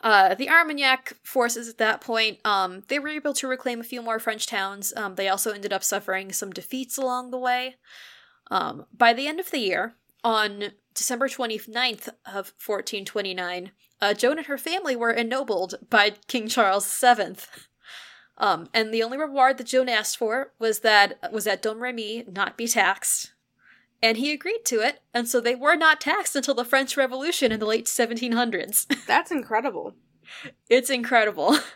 [0.00, 4.02] Uh, the Armagnac forces at that point, um, they were able to reclaim a few
[4.02, 4.92] more French towns.
[4.96, 7.76] Um, they also ended up suffering some defeats along the way.
[8.50, 13.70] Um, by the end of the year, on December 29th of 1429,
[14.04, 17.36] uh, Joan and her family were ennobled by King Charles VII.
[18.36, 22.58] Um, and the only reward that Joan asked for was that was that Domremy not
[22.58, 23.32] be taxed.
[24.02, 27.50] And he agreed to it, and so they were not taxed until the French Revolution
[27.50, 28.86] in the late 1700s.
[29.06, 29.94] That's incredible.
[30.68, 31.58] it's incredible.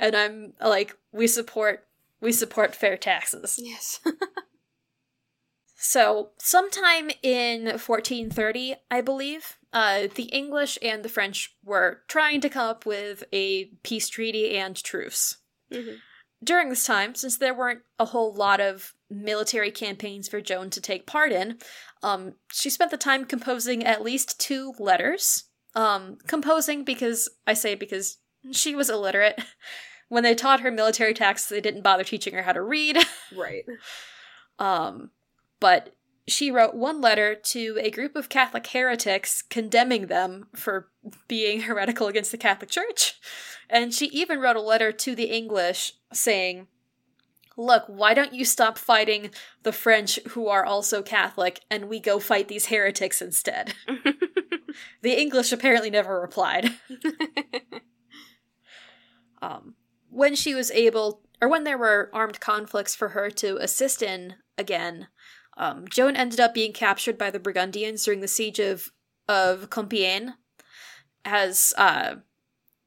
[0.00, 1.86] And I'm like, we support
[2.20, 3.60] we support fair taxes.
[3.62, 4.00] Yes.
[5.84, 12.48] So, sometime in 1430, I believe, uh, the English and the French were trying to
[12.48, 15.38] come up with a peace treaty and truce.
[15.70, 15.98] Mhm.
[16.44, 20.80] During this time, since there weren't a whole lot of military campaigns for Joan to
[20.80, 21.58] take part in,
[22.02, 27.74] um, she spent the time composing at least two letters um, composing because I say
[27.74, 28.18] because
[28.50, 29.40] she was illiterate.
[30.08, 32.98] When they taught her military texts, they didn't bother teaching her how to read.
[33.34, 33.64] Right.
[34.58, 35.10] Um,
[35.58, 35.94] but
[36.26, 40.88] she wrote one letter to a group of Catholic heretics condemning them for
[41.28, 43.20] being heretical against the Catholic Church.
[43.68, 46.68] And she even wrote a letter to the English saying,
[47.56, 49.30] Look, why don't you stop fighting
[49.62, 53.74] the French who are also Catholic and we go fight these heretics instead?
[55.02, 56.72] the English apparently never replied.
[59.42, 59.74] um,
[60.08, 64.36] when she was able, or when there were armed conflicts for her to assist in
[64.56, 65.08] again,
[65.56, 68.90] um, Joan ended up being captured by the Burgundians during the siege of
[69.28, 70.34] of Compiègne,
[71.24, 72.16] as uh,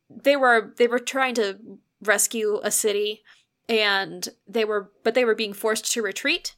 [0.09, 1.59] they were they were trying to
[2.01, 3.23] rescue a city,
[3.69, 6.55] and they were but they were being forced to retreat,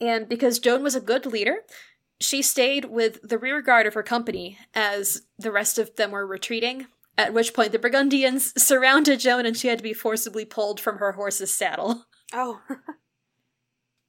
[0.00, 1.58] and because Joan was a good leader,
[2.20, 6.26] she stayed with the rear guard of her company as the rest of them were
[6.26, 6.86] retreating.
[7.16, 10.98] At which point, the Burgundians surrounded Joan, and she had to be forcibly pulled from
[10.98, 12.06] her horse's saddle.
[12.32, 12.60] oh.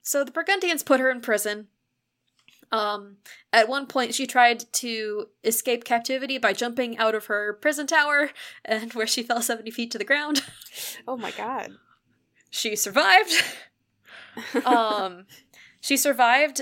[0.05, 1.67] So the Burgundians put her in prison.
[2.71, 3.17] Um,
[3.51, 8.29] at one point, she tried to escape captivity by jumping out of her prison tower,
[8.65, 10.43] and where she fell seventy feet to the ground.
[11.07, 11.71] oh my god.
[12.51, 13.33] She survived.
[14.65, 15.25] um,
[15.81, 16.61] she survived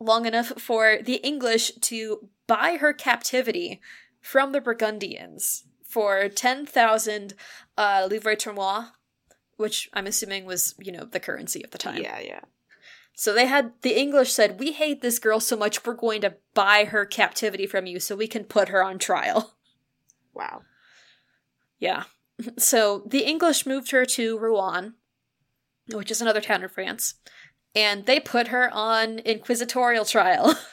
[0.00, 3.80] long enough for the English to buy her captivity
[4.20, 7.34] from the Burgundians for ten thousand
[7.78, 8.88] uh, livres tournois,
[9.56, 12.02] which I'm assuming was you know the currency of the time.
[12.02, 12.40] Yeah, yeah.
[13.14, 16.36] So they had the English said, "We hate this girl so much, we're going to
[16.54, 19.54] buy her captivity from you so we can put her on trial."
[20.34, 20.62] Wow.
[21.78, 22.04] Yeah.
[22.58, 24.94] So the English moved her to Rouen,
[25.92, 27.16] which is another town in France,
[27.74, 30.54] and they put her on inquisitorial trial.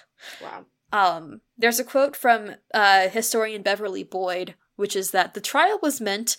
[0.41, 0.65] Wow.
[0.91, 6.02] Um, there's a quote from uh, historian Beverly Boyd, which is that the trial was
[6.02, 6.36] meant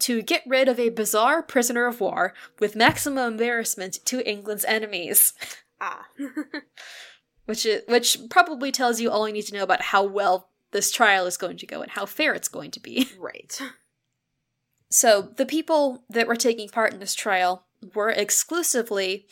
[0.00, 5.32] to get rid of a bizarre prisoner of war with maximum embarrassment to England's enemies.
[5.78, 6.06] Ah.
[7.46, 10.90] which is, which probably tells you all you need to know about how well this
[10.90, 13.08] trial is going to go and how fair it's going to be.
[13.18, 13.60] right.
[14.90, 19.26] So the people that were taking part in this trial were exclusively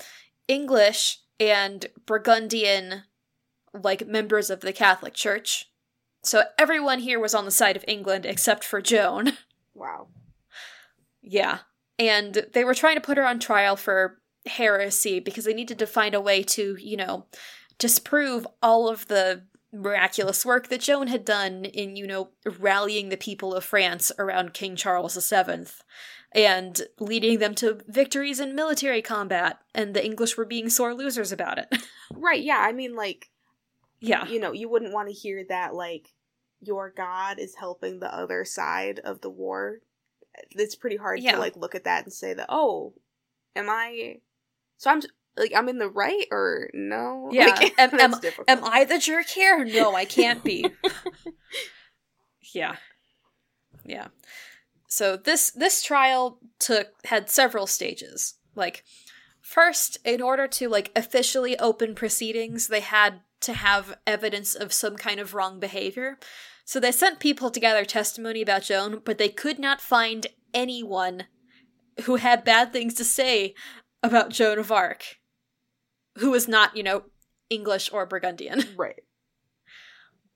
[0.49, 3.03] English and Burgundian
[3.73, 5.71] like members of the Catholic Church.
[6.23, 9.33] So everyone here was on the side of England except for Joan.
[9.75, 10.09] Wow.
[11.25, 11.59] Yeah.
[11.99, 15.87] And they were trying to put her on trial for heresy because they needed to
[15.87, 17.27] find a way to, you know,
[17.79, 23.17] disprove all of the miraculous work that Joan had done in, you know, rallying the
[23.17, 25.67] people of France around King Charles VII
[26.35, 31.33] and leading them to victories in military combat, and the English were being sore losers
[31.33, 31.69] about it.
[32.17, 32.59] Right, yeah.
[32.59, 33.31] I mean, like,
[33.99, 34.27] yeah.
[34.27, 36.13] you know, you wouldn't want to hear that, like,
[36.61, 39.81] your god is helping the other side of the war.
[40.51, 41.33] It's pretty hard Yeah.
[41.33, 42.95] to, like, look at that and say that, oh,
[43.57, 44.21] am I.
[44.79, 45.01] So I'm.
[45.37, 47.29] Like, I'm in the right or no?
[47.33, 47.47] Yeah.
[47.47, 49.65] Like, Am- that's am- Am I the jerk here?
[49.65, 50.65] No, I can't be.
[52.55, 52.77] yeah.
[53.85, 54.09] Yeah.
[54.87, 58.35] So this this trial took had several stages.
[58.55, 58.85] Like
[59.41, 64.97] first, in order to like officially open proceedings, they had to have evidence of some
[64.97, 66.19] kind of wrong behavior.
[66.65, 71.25] So they sent people to gather testimony about Joan, but they could not find anyone
[72.05, 73.55] who had bad things to say
[74.03, 75.19] about Joan of Arc,
[76.19, 77.05] who was not, you know,
[77.51, 78.65] English or Burgundian.
[78.77, 79.01] Right.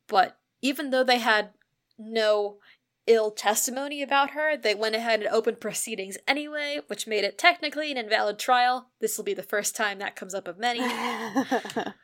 [0.07, 1.51] But even though they had
[1.99, 2.59] no
[3.07, 7.91] ill testimony about her, they went ahead and opened proceedings anyway, which made it technically
[7.91, 8.91] an invalid trial.
[9.01, 10.81] This will be the first time that comes up of many.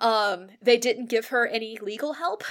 [0.00, 2.44] Um, they didn't give her any legal help,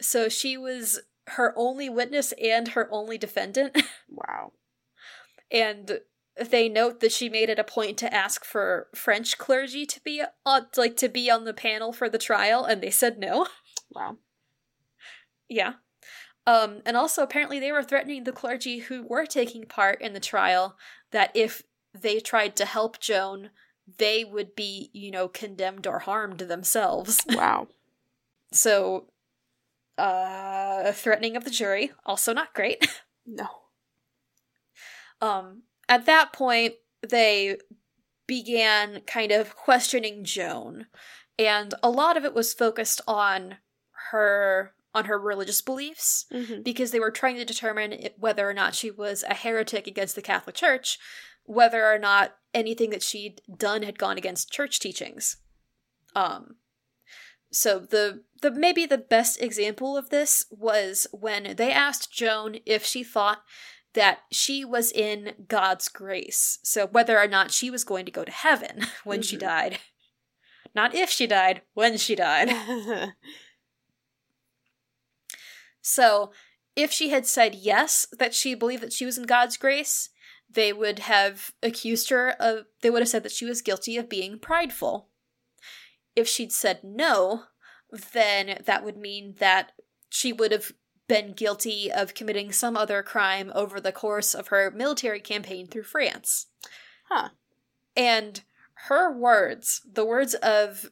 [0.00, 3.76] so she was her only witness and her only defendant.
[4.08, 4.52] wow.
[5.50, 6.00] and
[6.50, 10.22] they note that she made it a point to ask for French clergy to be
[10.46, 13.46] on, like to be on the panel for the trial, and they said no.
[13.90, 14.18] Wow.
[15.48, 15.72] Yeah.
[16.46, 20.20] Um, and also apparently they were threatening the clergy who were taking part in the
[20.20, 20.76] trial
[21.10, 21.62] that if
[21.98, 23.48] they tried to help Joan,
[23.96, 27.24] they would be, you know, condemned or harmed themselves.
[27.34, 27.68] Wow.
[28.52, 29.06] So,
[29.98, 32.86] uh, threatening of the jury, also not great.
[33.30, 33.46] No.
[35.20, 36.74] Um, at that point,
[37.06, 37.58] they
[38.26, 40.86] began kind of questioning Joan,
[41.38, 43.56] and a lot of it was focused on
[44.10, 46.62] her on her religious beliefs Mm-hmm.
[46.62, 50.22] because they were trying to determine whether or not she was a heretic against the
[50.22, 50.98] Catholic Church,
[51.44, 55.36] whether or not anything that she'd done had gone against church teachings.
[56.16, 56.56] Um,
[57.50, 62.84] so the the maybe the best example of this was when they asked Joan if
[62.84, 63.42] she thought
[63.94, 66.58] that she was in God's grace.
[66.62, 69.40] So whether or not she was going to go to heaven when she Mhm.
[69.40, 69.78] died.
[70.74, 72.50] Not if she died, when she died.
[75.80, 76.32] So,
[76.76, 80.10] if she had said yes, that she believed that she was in God's grace,
[80.50, 84.08] they would have accused her of, they would have said that she was guilty of
[84.08, 85.08] being prideful.
[86.18, 87.44] If she'd said no,
[88.12, 89.70] then that would mean that
[90.08, 90.72] she would have
[91.06, 95.84] been guilty of committing some other crime over the course of her military campaign through
[95.84, 96.46] France.
[97.08, 97.28] Huh.
[97.96, 98.42] And
[98.88, 100.90] her words, the words of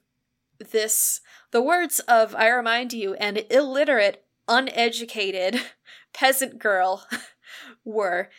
[0.61, 1.21] this,
[1.51, 5.61] the words of, I remind you, an illiterate, uneducated
[6.13, 7.05] peasant girl
[7.85, 8.31] were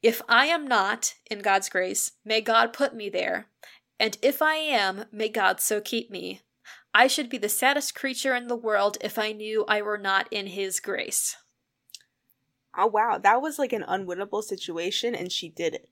[0.00, 3.48] If I am not in God's grace, may God put me there.
[3.98, 6.42] And if I am, may God so keep me.
[6.92, 10.28] I should be the saddest creature in the world if I knew I were not
[10.30, 11.36] in His grace.
[12.76, 15.88] oh wow, that was like an unwinnable situation, and she did it.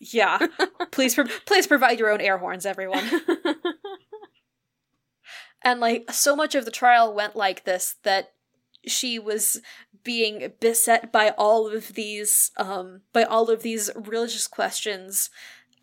[0.00, 0.38] Yeah.
[0.92, 3.04] please, pro- please provide your own air horns, everyone.
[5.62, 8.32] And like so much of the trial went like this that
[8.86, 9.60] she was
[10.04, 15.30] being beset by all of these um by all of these religious questions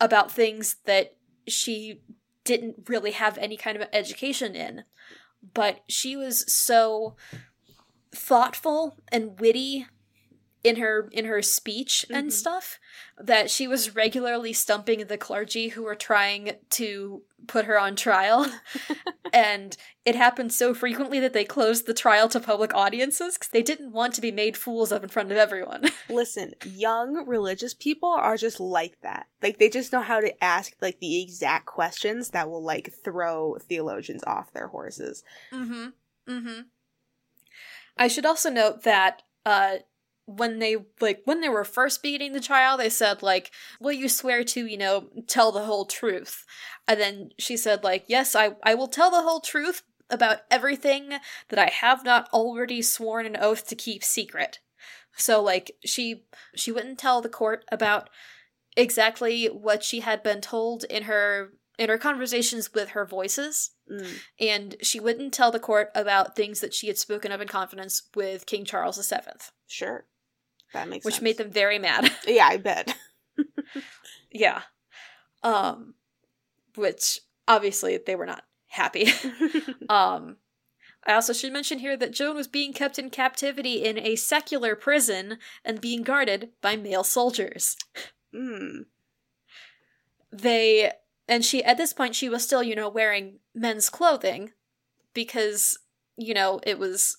[0.00, 1.14] about things that
[1.46, 2.00] she
[2.44, 4.84] didn't really have any kind of education in.
[5.54, 7.16] But she was so
[8.12, 9.86] thoughtful and witty
[10.66, 12.32] in her in her speech and Mhm.
[12.32, 12.78] stuff
[13.18, 18.46] that she was regularly stumping the clergy who were trying to put her on trial
[19.32, 23.62] and it happened so frequently that they closed the trial to public audiences because they
[23.62, 28.08] didn't want to be made fools of in front of everyone Listen, young religious people
[28.10, 29.26] are just like that.
[29.42, 33.56] Like they just know how to ask like the exact questions that will like throw
[33.68, 35.22] theologians off their horses.
[35.52, 35.86] mm-hmm
[36.28, 36.60] mm-hmm
[37.96, 39.76] i should also note that uh
[40.26, 44.08] when they like when they were first beginning the trial they said like will you
[44.08, 46.44] swear to you know tell the whole truth.
[46.88, 51.14] And then she said like yes i i will tell the whole truth about everything
[51.48, 54.58] that i have not already sworn an oath to keep secret.
[55.16, 56.24] So like she
[56.54, 58.10] she wouldn't tell the court about
[58.76, 63.70] exactly what she had been told in her in her conversations with her voices.
[63.90, 67.48] Mm, and she wouldn't tell the court about things that she had spoken of in
[67.48, 70.06] confidence with King Charles VII, sure.
[70.72, 71.22] That makes which sense.
[71.22, 72.10] made them very mad.
[72.26, 72.96] Yeah, I bet.
[74.30, 74.62] yeah.
[75.42, 75.94] Um
[76.74, 79.06] which obviously they were not happy.
[79.88, 80.36] um
[81.08, 84.74] I also should mention here that Joan was being kept in captivity in a secular
[84.74, 87.76] prison and being guarded by male soldiers.
[88.34, 88.86] mm.
[90.32, 90.92] They
[91.28, 94.52] and she at this point she was still, you know, wearing men's clothing
[95.14, 95.78] because,
[96.16, 97.18] you know, it was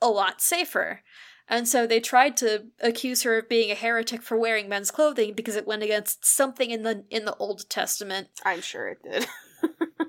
[0.00, 1.02] a lot safer.
[1.50, 5.34] And so they tried to accuse her of being a heretic for wearing men's clothing
[5.34, 8.28] because it went against something in the in the Old Testament.
[8.44, 9.26] I'm sure it did.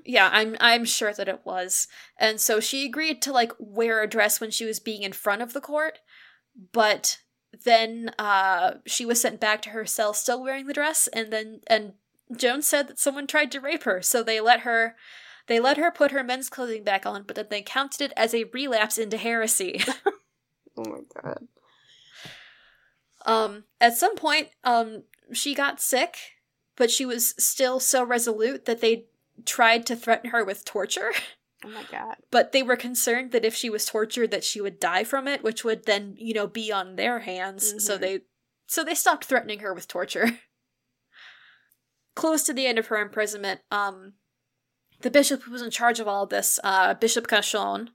[0.04, 1.86] Yeah, I'm I'm sure that it was.
[2.18, 5.42] And so she agreed to like wear a dress when she was being in front
[5.42, 6.00] of the court,
[6.72, 7.18] but
[7.64, 11.60] then uh she was sent back to her cell still wearing the dress and then
[11.66, 11.92] and
[12.36, 14.96] Jones said that someone tried to rape her, so they let her
[15.46, 18.34] they let her put her men's clothing back on, but then they counted it as
[18.34, 19.82] a relapse into heresy.
[20.86, 21.48] oh my god.
[23.26, 26.16] um at some point um she got sick,
[26.76, 29.06] but she was still so resolute that they
[29.46, 31.12] tried to threaten her with torture.
[31.64, 32.16] Oh my god.
[32.32, 35.44] but they were concerned that if she was tortured that she would die from it
[35.44, 38.00] which would then you know be on their hands so Mhm.
[38.00, 38.20] they
[38.66, 40.40] so they stopped threatening her with torture
[42.16, 44.14] close to the end of her imprisonment um
[45.02, 47.90] the bishop who was in charge of all this uh bishop Cauchon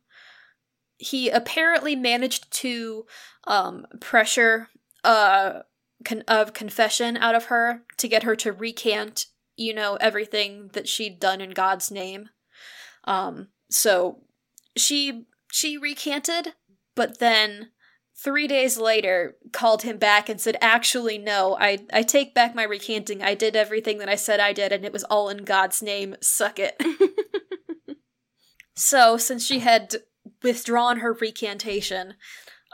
[0.97, 3.05] he apparently managed to
[3.45, 4.69] um pressure
[5.03, 5.61] uh
[6.03, 10.87] con- of confession out of her to get her to recant you know everything that
[10.87, 12.29] she'd done in god's name
[13.07, 14.19] um, so
[14.75, 16.53] she she recanted,
[16.93, 17.71] but then
[18.15, 22.63] three days later called him back and said, "Actually, no, I I take back my
[22.63, 23.23] recanting.
[23.23, 26.15] I did everything that I said I did, and it was all in God's name.
[26.21, 26.75] Suck it."
[28.75, 29.95] so since she had
[30.43, 32.15] withdrawn her recantation,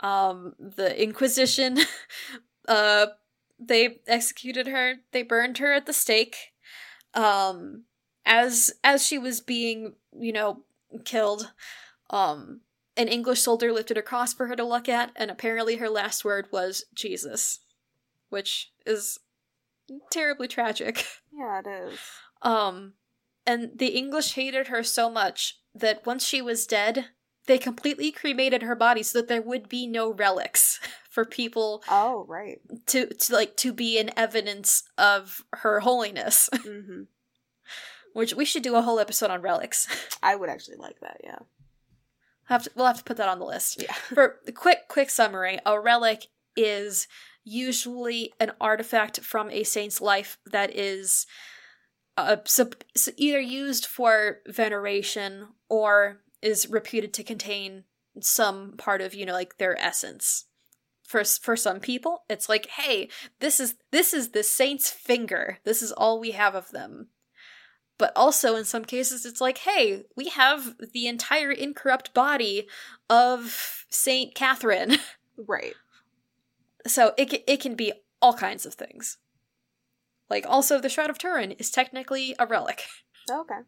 [0.01, 1.79] um, the Inquisition,
[2.67, 3.07] uh,
[3.59, 4.95] they executed her.
[5.11, 6.53] They burned her at the stake.
[7.13, 7.83] Um,
[8.25, 10.61] as as she was being you know
[11.03, 11.51] killed
[12.09, 12.61] um
[12.95, 16.23] an english soldier lifted a cross for her to look at and apparently her last
[16.23, 17.59] word was jesus
[18.29, 19.19] which is
[20.09, 21.05] terribly tragic
[21.37, 21.99] yeah, it is.
[22.41, 22.93] um
[23.45, 27.05] and the english hated her so much that once she was dead,
[27.45, 30.79] they completely cremated her body so that there would be no relics
[31.09, 32.59] for people Oh, right.
[32.87, 36.49] to, to like to be an evidence of her holiness.
[36.63, 37.03] hmm
[38.13, 39.87] Which we should do a whole episode on relics.
[40.23, 41.21] I would actually like that.
[41.23, 41.39] Yeah.
[42.45, 43.81] have to, we'll have to put that on the list.
[43.81, 43.93] Yeah.
[43.93, 47.07] For the quick quick summary, a relic is
[47.43, 51.25] usually an artifact from a saint's life that is
[52.15, 52.37] uh,
[53.17, 57.85] either used for veneration or is reputed to contain
[58.19, 60.45] some part of you know like their essence.
[61.03, 65.59] For for some people, it's like, hey, this is this is the saint's finger.
[65.63, 67.09] This is all we have of them.
[67.97, 72.67] But also in some cases, it's like, hey, we have the entire incorrupt body
[73.09, 74.97] of Saint Catherine.
[75.35, 75.73] Right.
[76.85, 77.91] So it it can be
[78.21, 79.17] all kinds of things.
[80.29, 82.83] Like also the Shroud of Turin is technically a relic.
[83.31, 83.61] Okay.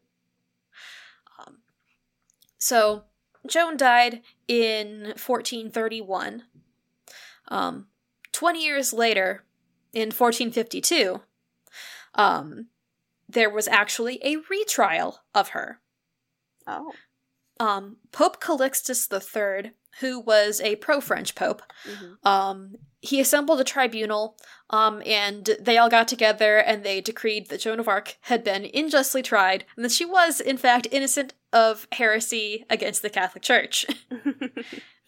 [2.66, 3.04] So
[3.46, 6.46] Joan died in 1431.
[7.48, 7.86] Um,
[8.32, 9.44] 20 years later,
[9.94, 11.22] in 1452,
[12.16, 12.70] um,
[13.30, 15.80] there was actually a retrial of her.
[16.66, 16.92] Oh.
[17.60, 24.36] Um, Pope Calixtus III, who was a pro-French pope, hmm um, he assembled a tribunal,
[24.70, 28.70] um, and they all got together and they decreed that Joan of Arc had been
[28.74, 33.86] unjustly tried, and that she was, in fact, innocent of heresy against the Catholic Church.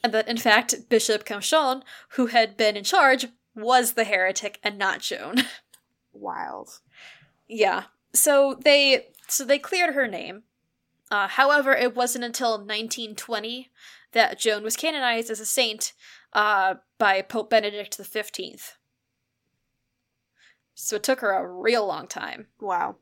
[0.03, 4.77] and that, in fact, Bishop Cauchon, who had been in charge, was the heretic and
[4.77, 5.37] not Joan.
[6.13, 6.79] Wild.
[7.47, 7.85] yeah.
[8.13, 10.43] So they so they cleared her name.
[11.11, 13.69] Uh, however, it wasn't until 1920
[14.13, 15.93] that Joan was canonized as a saint
[16.33, 18.75] uh, by Pope Benedict XV.
[20.75, 22.47] So it took her a real long time.
[22.59, 22.97] Wow.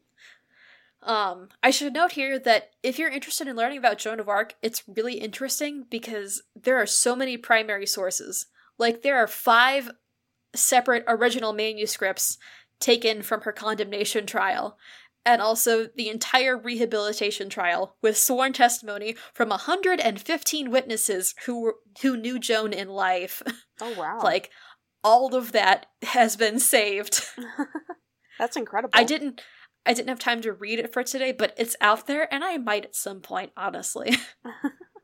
[1.04, 4.56] Um, I should note here that if you're interested in learning about Joan of Arc,
[4.62, 8.48] it's really interesting because there are so many primary sources.
[8.78, 9.92] Like, there are five
[10.56, 12.38] separate original manuscripts
[12.80, 14.78] taken from her condemnation trial,
[15.26, 22.16] and also the entire rehabilitation trial with sworn testimony from 115 witnesses who were, who
[22.16, 23.42] knew Joan in life.
[23.82, 24.22] Oh wow.
[24.24, 24.52] like,
[25.04, 27.26] all of that has been saved.
[28.40, 28.92] That's incredible.
[28.94, 29.42] I didn't
[29.86, 32.56] I didn't have time to read it for today, but it's out there and I
[32.58, 34.16] might at some point, honestly.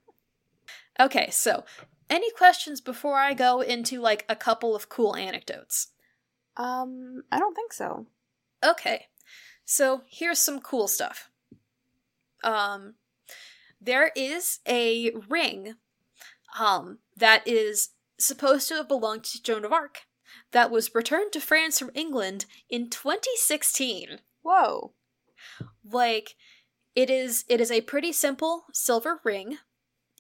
[1.00, 1.66] okay, so
[2.10, 5.88] any questions before I go into like a couple of cool anecdotes?
[6.58, 8.08] Um, I don't think so.
[8.66, 9.08] Okay.
[9.66, 11.30] So here's some cool stuff.
[12.44, 12.96] Um
[13.80, 15.76] there is a ring
[16.60, 17.90] um that is
[18.20, 20.02] supposed to have belonged to Joan of Arc
[20.52, 24.20] that was returned to France from England in 2016.
[24.44, 24.94] Whoa.
[25.84, 26.36] like
[26.96, 29.58] it is it is a pretty simple silver ring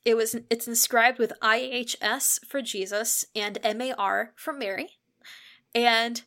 [0.05, 4.99] it was it's inscribed with ihs for jesus and mar for mary
[5.75, 6.23] and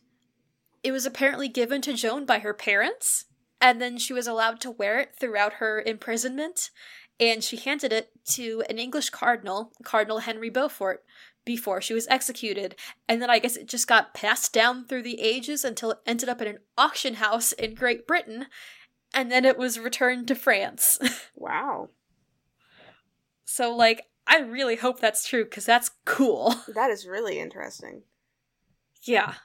[0.85, 3.25] it was apparently given to joan by her parents
[3.61, 6.69] and then she was allowed to wear it throughout her imprisonment
[7.19, 11.03] and she handed it to an english cardinal cardinal henry beaufort
[11.45, 12.75] before she was executed
[13.07, 16.29] and then i guess it just got passed down through the ages until it ended
[16.29, 18.45] up in an auction house in great britain
[19.15, 20.99] and then it was returned to France.
[21.37, 21.89] Wow.
[23.43, 26.55] so, like, I really hope that's true because that's cool.
[26.73, 28.03] That is really interesting.
[29.03, 29.35] yeah.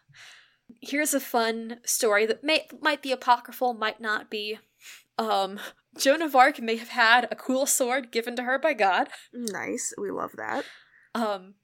[0.81, 4.59] Here's a fun story that may might be apocryphal, might not be.
[5.19, 5.61] Um,
[5.99, 9.09] Joan of Arc may have had a cool sword given to her by God.
[9.33, 9.93] Nice.
[9.99, 10.65] We love that.
[11.15, 11.55] Um,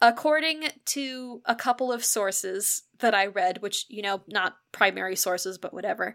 [0.00, 5.58] according to a couple of sources that I read, which you know, not primary sources,
[5.58, 6.14] but whatever.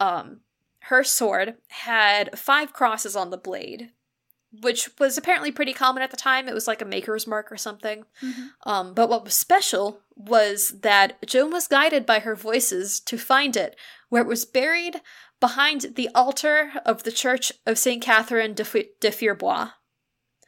[0.00, 0.40] Um,
[0.80, 3.90] her sword had five crosses on the blade,
[4.60, 6.48] which was apparently pretty common at the time.
[6.48, 8.04] It was like a maker's mark or something.
[8.64, 13.56] Um, but what was special was that Joan was guided by her voices to find
[13.56, 13.76] it,
[14.08, 15.00] where it was buried
[15.40, 19.70] behind the altar of the Church of Saint Catherine de, Fu- de Fierbois.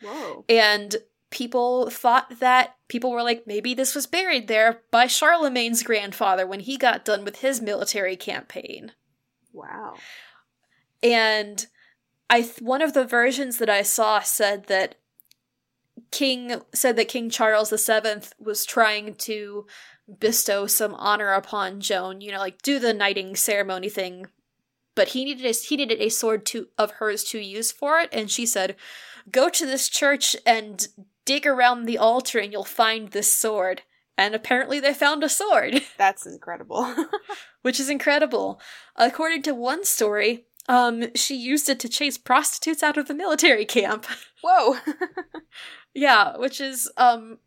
[0.03, 0.45] Whoa.
[0.49, 0.97] And
[1.31, 6.61] people thought that people were like, maybe this was buried there by Charlemagne's grandfather when
[6.61, 8.93] he got done with his military campaign.
[9.53, 9.95] Wow.
[11.03, 11.67] And
[12.31, 14.97] I th- one of the versions that I saw said that
[16.11, 19.67] King said that King Charles VII was trying to
[20.19, 24.27] bestow some honor upon Joan, you know, like do the knighting ceremony thing,
[24.95, 28.09] but he needed a, he needed a sword to of hers to use for it,
[28.13, 28.77] and she said,
[29.31, 30.89] "Go to this church and
[31.25, 33.83] dig around the altar, and you'll find this sword."
[34.17, 35.83] And apparently, they found a sword.
[35.97, 36.93] That's incredible.
[37.63, 38.61] which is incredible.
[38.97, 43.65] According to one story, Um, she used it to chase prostitutes out of the military
[43.65, 44.07] camp.
[44.43, 44.77] Whoa.
[45.95, 47.39] yeah, which is um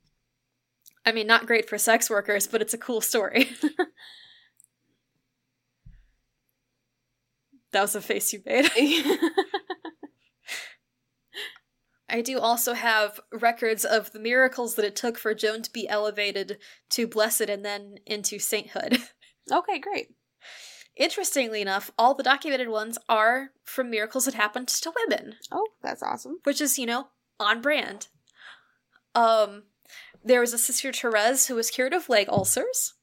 [1.06, 3.50] I mean not great for sex workers, but it's a cool story.
[7.72, 8.70] that was a face you made.
[12.10, 15.88] I do also have records of the miracles that it took for Joan to be
[15.88, 16.58] elevated
[16.90, 18.98] to blessed and then into sainthood.
[19.50, 20.08] okay, great.
[20.98, 25.36] Interestingly enough, all the documented ones are from miracles that happened to women.
[25.52, 26.40] Oh, that's awesome.
[26.44, 27.08] Which is, you know,
[27.40, 28.08] on brand.
[29.16, 29.64] Um,
[30.24, 32.94] there was a sister Therese who was cured of leg ulcers.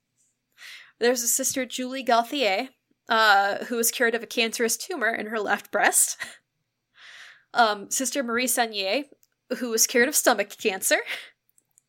[0.98, 2.70] There's a sister Julie Gauthier,
[3.08, 6.16] uh, who was cured of a cancerous tumor in her left breast.
[7.54, 9.04] Um, sister Marie Sanier,
[9.56, 10.98] who was cured of stomach cancer.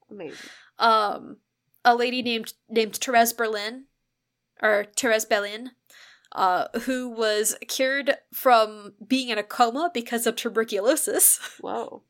[0.09, 0.49] Amazing.
[0.79, 1.37] Um,
[1.83, 3.83] a lady named named Therese Berlin,
[4.61, 5.71] or Therese Bellin,
[6.33, 11.39] uh, who was cured from being in a coma because of tuberculosis.
[11.59, 12.03] Whoa.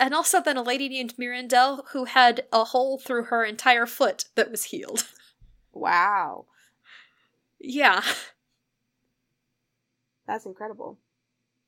[0.00, 4.26] And also then a lady named Mirandel who had a hole through her entire foot
[4.34, 5.04] that was healed.
[5.76, 6.46] Wow.
[7.58, 8.00] Yeah.
[10.24, 11.00] That's incredible.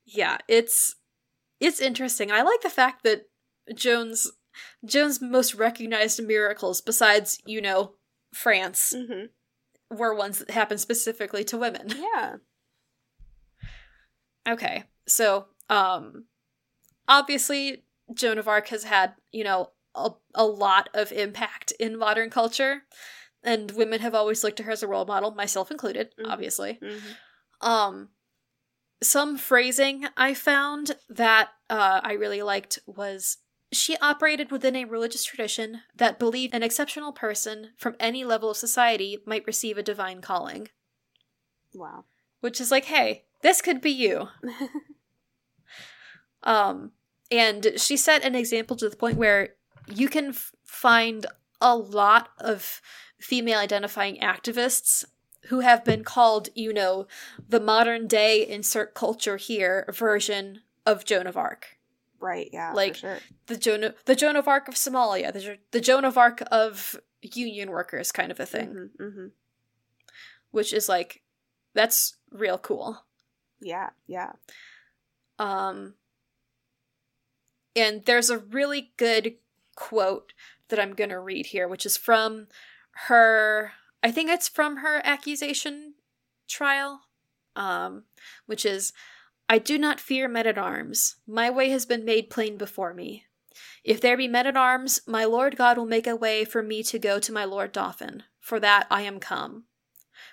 [0.05, 0.95] Yeah, it's
[1.59, 2.31] it's interesting.
[2.31, 3.29] I like the fact that
[3.75, 4.31] Joan's
[4.85, 7.95] Joan's most recognized miracles besides, you know,
[8.33, 9.27] France Mm-hmm.
[9.91, 11.89] Were ones that happened specifically to women.
[12.15, 12.37] Yeah.
[14.49, 14.85] Okay.
[15.09, 16.25] So, um
[17.09, 17.85] obviously
[18.15, 22.83] Joan of Arc has had, you know, a, a lot of impact in modern culture
[23.43, 26.31] and women have always looked to her as a role model, myself included, Mhm.
[26.31, 26.79] obviously.
[26.83, 27.67] Mm-hmm.
[27.69, 28.09] Um
[29.03, 33.37] some phrasing I found that uh, I really liked was
[33.77, 38.57] she operated within a religious tradition that believed an exceptional person from any level of
[38.57, 40.69] society might receive a divine calling.
[41.75, 42.05] Wow.
[42.41, 44.29] Which is like, hey, this could be you.
[46.47, 46.93] Um,
[47.31, 49.51] and she set an example to the point where
[49.89, 51.27] you can f- find
[51.61, 52.81] a lot of
[53.19, 55.05] female identifying activists
[55.47, 57.07] who have been called, you know,
[57.49, 61.76] the modern day insert culture here version of Joan of Arc.
[62.21, 62.49] Right.
[62.53, 62.73] Yeah.
[62.73, 63.19] Like- sure.
[63.47, 66.97] The Joan of, the Joan of Arc of Somalia, the, the Joan of Arc of
[67.23, 69.03] union workers kind of a thing, Mm-hmm.
[69.03, 69.27] Mm-hmm.
[70.51, 71.23] which is like
[71.75, 73.05] that's real cool.
[73.61, 73.91] Yeah.
[74.07, 74.33] Yeah.
[75.39, 75.95] Um,
[77.75, 79.35] and there's a really good
[79.77, 80.33] quote
[80.69, 82.47] that I'm going to read here, which is from
[83.09, 85.95] her, I think it's from her accusation
[86.49, 87.03] trial,
[87.55, 88.05] um,
[88.47, 88.93] which is
[89.49, 91.17] I do not fear men at arms.
[91.27, 93.25] My way has been made plain before me.
[93.85, 96.83] If there be men at arms, my Lord God will make a way for me
[96.85, 98.25] to go to my Lord Dauphin.
[98.41, 99.65] For that I am come.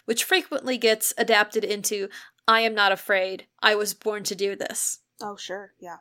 [0.05, 2.09] Which frequently gets adapted into
[2.47, 3.47] I am not afraid.
[3.61, 4.99] I was born to do this.
[5.21, 5.73] Oh, sure.
[5.79, 5.97] Yeah.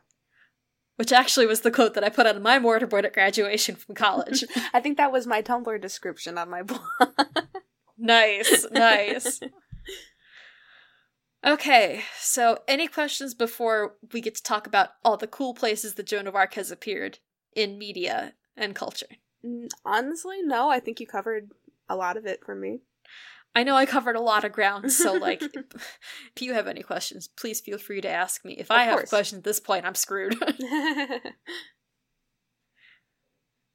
[0.95, 4.43] Which actually was the quote that I put on my mortarboard at graduation from college.
[4.73, 6.81] I think that was my Tumblr description on my blog.
[7.97, 9.39] nice, nice.
[11.45, 16.05] Okay, so any questions before we get to talk about all the cool places that
[16.07, 17.19] Joan of Arc has appeared
[17.53, 19.07] in media and culture?
[19.83, 20.69] Honestly, no.
[20.69, 21.51] I think you covered
[21.89, 22.79] a lot of it for me.
[23.55, 25.41] I know I covered a lot of ground, so like,
[26.35, 28.53] if you have any questions, please feel free to ask me.
[28.53, 29.09] If I Of have course.
[29.09, 30.35] questions at this point, I'm screwed.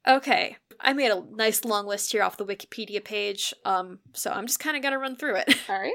[0.07, 4.47] okay, I made a nice long list here off the Wikipedia page, um, so I'm
[4.47, 5.55] just kind of gonna run through it.
[5.69, 5.93] All right.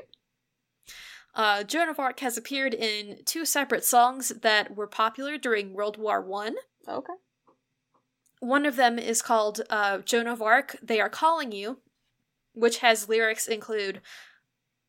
[1.35, 5.97] Uh, Joan of Arc has appeared in two separate songs that were popular during World
[5.97, 6.55] War One.
[6.89, 7.14] Okay.
[8.41, 11.78] One of them is called uh, Joan of Arc, They Are Calling You,
[12.53, 14.01] which has lyrics include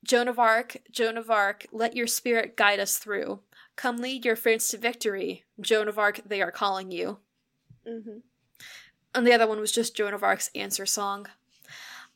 [0.03, 3.39] Joan of Arc, Joan of Arc, let your spirit guide us through.
[3.75, 5.45] Come lead your friends to victory.
[5.59, 7.17] Joan of Arc, they are calling you.
[7.87, 8.19] Mm-hmm.
[9.15, 11.27] And the other one was just Joan of Arc's answer song.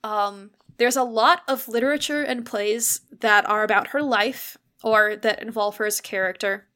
[0.04, 5.42] Um, there's a lot of literature and plays that are about her life or that
[5.42, 6.68] involve her as a character.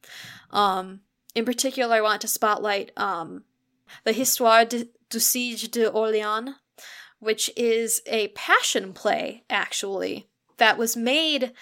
[0.52, 1.02] Um,
[1.34, 3.44] in particular, I want to spotlight um,
[4.04, 6.56] the Histoire de, du Siege d'Orléans,
[7.20, 10.28] which is a passion play, actually,
[10.58, 11.54] that was made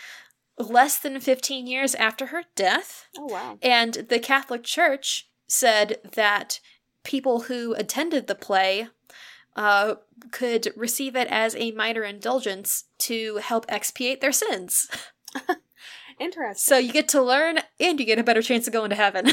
[0.57, 3.07] less than 15 years after her death.
[3.17, 3.57] Oh wow.
[3.61, 6.59] And the Catholic Church said that
[7.03, 8.87] people who attended the play
[9.55, 9.95] uh,
[10.31, 14.87] could receive it as a minor indulgence to help expiate their sins.
[16.19, 16.55] Interesting.
[16.55, 19.27] So you get to learn and you get a better chance of going to heaven.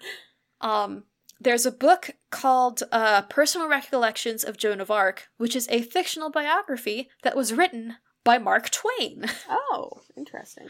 [0.60, 1.04] um,
[1.40, 6.30] there's a book called uh, Personal Recollections of Joan of Arc, which is a fictional
[6.30, 9.26] biography that was written by Mark Twain.
[9.48, 10.68] Oh, interesting.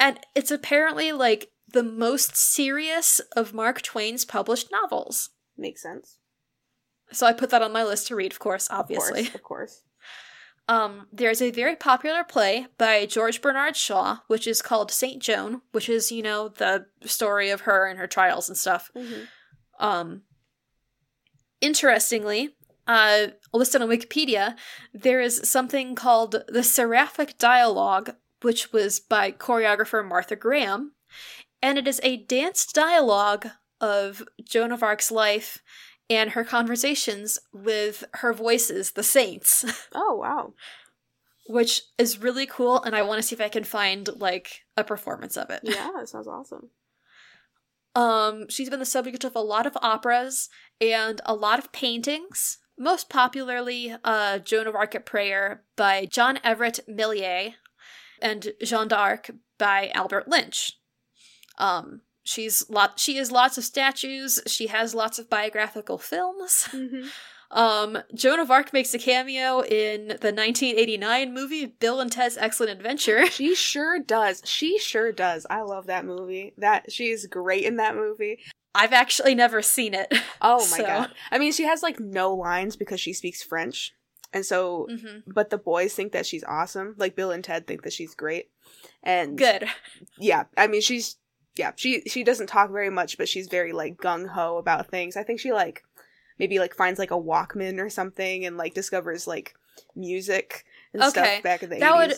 [0.00, 5.30] And it's apparently like the most serious of Mark Twain's published novels.
[5.56, 6.18] Makes sense.
[7.12, 9.20] So I put that on my list to read, of course, obviously.
[9.20, 9.34] Of course.
[9.34, 9.82] Of course.
[10.68, 15.62] Um, there's a very popular play by George Bernard Shaw, which is called Saint Joan,
[15.70, 18.90] which is, you know, the story of her and her trials and stuff.
[18.96, 19.24] hmm
[19.78, 20.22] Um,
[21.60, 22.56] interestingly,
[22.88, 24.56] uh, listed on Wikipedia,
[24.92, 30.92] there is something called the Seraphic Dialogue, which was by choreographer Martha Graham,
[31.62, 33.48] and it is a danced dialogue
[33.80, 35.62] of Joan of Arc's life
[36.08, 40.54] and her conversations with her voices, the saints, Oh wow.
[41.48, 44.84] which is really cool, and I want to see if I can find like a
[44.84, 45.60] performance of it.
[45.62, 46.70] Yeah, that sounds awesome.
[47.94, 50.48] Um, she's been the subject of a lot of operas
[50.80, 52.58] and a lot of paintings.
[52.78, 57.54] Most popularly, uh, Joan of Arc at Prayer by John Everett Millais
[58.20, 60.78] and Jeanne d'Arc by Albert Lynch.
[61.56, 62.98] Um, she's lot.
[63.00, 64.40] She has lots of statues.
[64.46, 66.68] She has lots of biographical films.
[66.70, 67.02] hmm
[67.48, 72.72] Um, Joan of Arc makes a cameo in the 1989 movie Bill and Ted's Excellent
[72.72, 73.24] Adventure.
[73.30, 74.42] She sure does.
[74.44, 75.46] She sure does.
[75.48, 76.54] I love that movie.
[76.58, 78.40] That she's great in that movie.
[78.74, 80.12] I've actually never seen it.
[80.42, 81.10] Oh my So- god.
[81.30, 83.94] I mean, she has like no lines because she speaks French.
[84.32, 86.96] And so hmm but the boys think that she's awesome.
[86.98, 88.50] Like Bill and Ted think that she's great.
[89.04, 89.66] And Good.
[90.18, 91.16] yeah, I mean she's
[91.56, 95.16] yeah, she she doesn't talk very much, but she's very like gung ho about things.
[95.16, 95.84] I think she like
[96.38, 99.54] maybe like finds like a Walkman or something and like discovers like
[99.94, 102.14] music and Okay, stuff back in the that would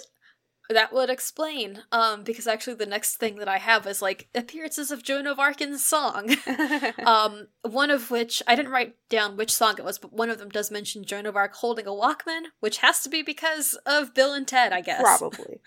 [0.70, 4.91] that would explain um because actually the next thing that i have is like appearances
[4.91, 6.30] of joan of arc in song
[7.07, 10.39] um one of which i didn't write down which song it was but one of
[10.39, 14.12] them does mention joan of arc holding a walkman which has to be because of
[14.14, 15.61] bill and ted i guess Probably.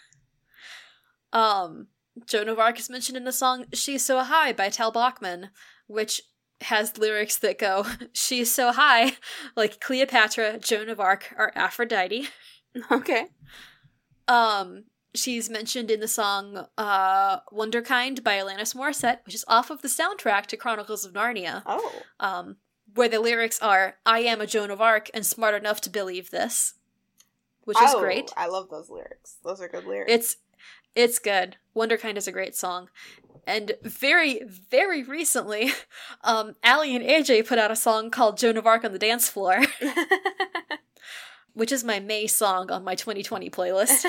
[1.34, 1.88] um
[2.28, 5.50] joan of arc is mentioned in the song she's so high by tal bachman
[5.88, 6.22] which
[6.62, 9.14] has lyrics that go she's so high
[9.56, 12.28] like cleopatra joan of arc or aphrodite
[12.92, 13.28] Okay.
[14.28, 19.82] Um, she's mentioned in the song uh Wunderkind by Alanis Morissette, which is off of
[19.82, 21.64] the soundtrack to Chronicles of Narnia.
[21.66, 21.92] Oh.
[22.20, 22.58] Um,
[22.94, 26.32] where the lyrics are I am a Joan of Arc and smart enough to believe
[26.32, 26.76] this.
[27.64, 28.32] Which is Oh, great.
[28.38, 29.38] I love those lyrics.
[29.44, 30.12] Those are good lyrics.
[30.12, 30.36] It's
[30.96, 31.58] it's good.
[31.76, 32.90] Wunderkind is a great song.
[33.48, 35.72] And very, very recently,
[36.24, 39.30] um, Aly and AJ put out a song called Joan of Arc on the Dance
[39.30, 39.62] Floor,
[41.54, 44.06] which is my May song on my 2020 playlist.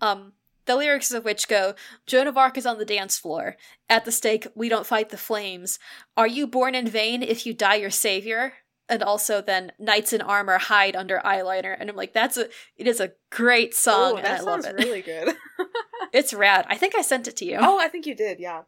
[0.00, 0.32] Um,
[0.64, 1.74] the lyrics of which go
[2.06, 3.56] Joan of Arc is on the dance floor.
[3.88, 5.78] At the stake, we don't fight the flames.
[6.16, 8.54] Are you born in vain if you die your savior?
[8.92, 11.74] And also then knights in armor hide under eyeliner.
[11.78, 14.66] And I'm like, that's a it is a great song oh, and that I love
[14.66, 14.74] it.
[14.74, 15.34] really good.
[16.12, 16.66] It's rad.
[16.68, 17.56] I think I sent it to you.
[17.58, 18.38] oh, I think you did.
[18.38, 18.62] Yeah.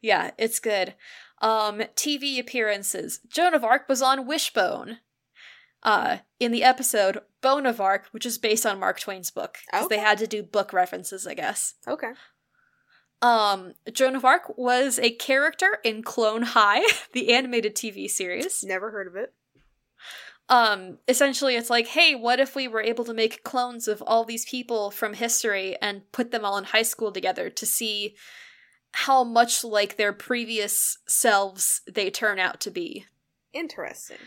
[0.00, 0.94] Yeah, it's good.
[1.42, 3.20] Um, TV appearances.
[3.28, 4.98] Joan of Arc was on Wishbone.
[5.82, 9.58] Uh, in the episode Bone of Arc, which is based on Mark Twain's book.
[9.70, 11.74] Because they had to do book references, I guess.
[11.86, 12.12] Okay.
[13.22, 18.62] Um, Joan of Arc was a character in Clone High, the animated TV series.
[18.64, 19.32] Never heard of it.
[20.48, 24.24] Um, essentially, it's like, hey, what if we were able to make clones of all
[24.24, 28.14] these people from history and put them all in high school together to see
[28.92, 33.06] how much like their previous selves they turn out to be?
[33.52, 34.18] Interesting.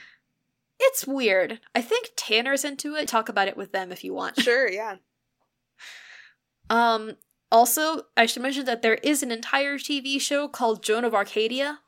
[0.79, 1.59] It's weird.
[1.73, 3.07] I think Tanner's into it.
[3.07, 4.39] Talk about it with them if you want.
[4.39, 4.69] Sure.
[4.79, 4.97] Yeah.
[6.69, 7.15] Um,
[7.51, 11.79] also, I should mention that there is an entire TV show called Joan of Arcadia,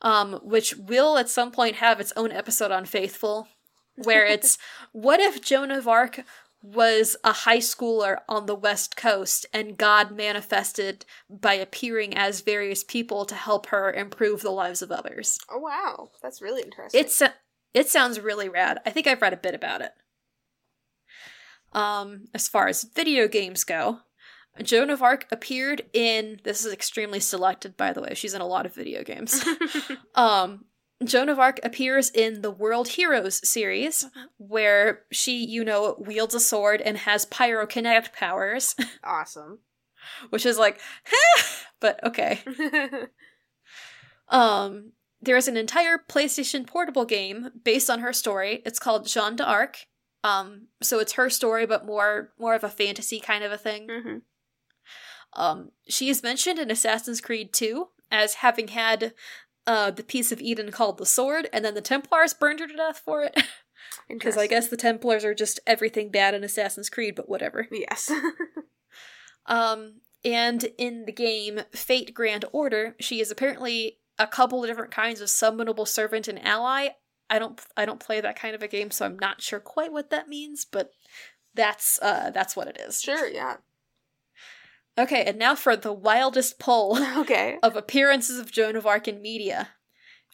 [0.00, 3.48] um, which will at some point have its own episode on Faithful,
[3.96, 4.58] where it's
[4.92, 6.20] what if Joan of Arc
[6.62, 12.84] was a high schooler on the West Coast and God manifested by appearing as various
[12.84, 15.38] people to help her improve the lives of others.
[15.50, 17.00] Oh wow, that's really interesting.
[17.00, 17.20] It's
[17.74, 18.78] it sounds really rad.
[18.86, 19.92] I think I've read a bit about it.
[21.72, 24.00] Um, as far as video games go,
[24.62, 28.14] Joan of Arc appeared in this is extremely selected by the way.
[28.14, 29.44] She's in a lot of video games.
[30.14, 30.66] um,
[31.04, 36.40] Joan of Arc appears in the World Heroes series, where she, you know, wields a
[36.40, 39.58] sword and has pyrokinetic powers, awesome.
[40.30, 40.80] which is like,
[41.80, 42.40] but okay.
[44.28, 48.62] Um, there is an entire PlayStation Portable game based on her story.
[48.64, 49.76] It's called Jeanne d'Arc.
[50.24, 53.88] Um, so it's her story, but more more of a fantasy kind of a thing.
[53.90, 54.18] hmm
[55.34, 59.14] Um, she is mentioned in Assassin's Creed 2 as having had
[59.66, 62.76] uh, the piece of Eden called the sword, and then the Templars burned her to
[62.76, 63.38] death for it.
[64.08, 67.66] Because I guess the Templars are just everything bad in Assassin's Creed, but whatever.
[67.70, 68.10] Yes.
[69.46, 74.92] Um, and in the game Fate Grand Order, she is apparently a couple of different
[74.92, 76.90] kinds of summonable servant and ally.
[77.28, 79.92] I don't I don't play that kind of a game, so I'm not sure quite
[79.92, 80.92] what that means, but
[81.54, 83.00] that's uh that's what it is.
[83.00, 83.56] sure, yeah.
[84.98, 87.58] Okay, and now for the wildest pull Okay.
[87.62, 89.70] of appearances of Joan of Arc in media.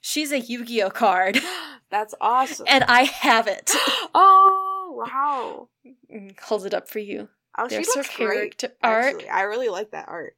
[0.00, 1.38] She's a Yu-Gi-Oh card,
[1.90, 2.66] That's awesome.
[2.68, 3.70] and I have it.
[4.14, 5.68] oh, wow.
[6.12, 7.28] Mm, Hold it up for you.
[7.56, 8.58] Oh, she There's her looks great.
[8.58, 9.04] character art.
[9.14, 10.34] Actually, I really like that art.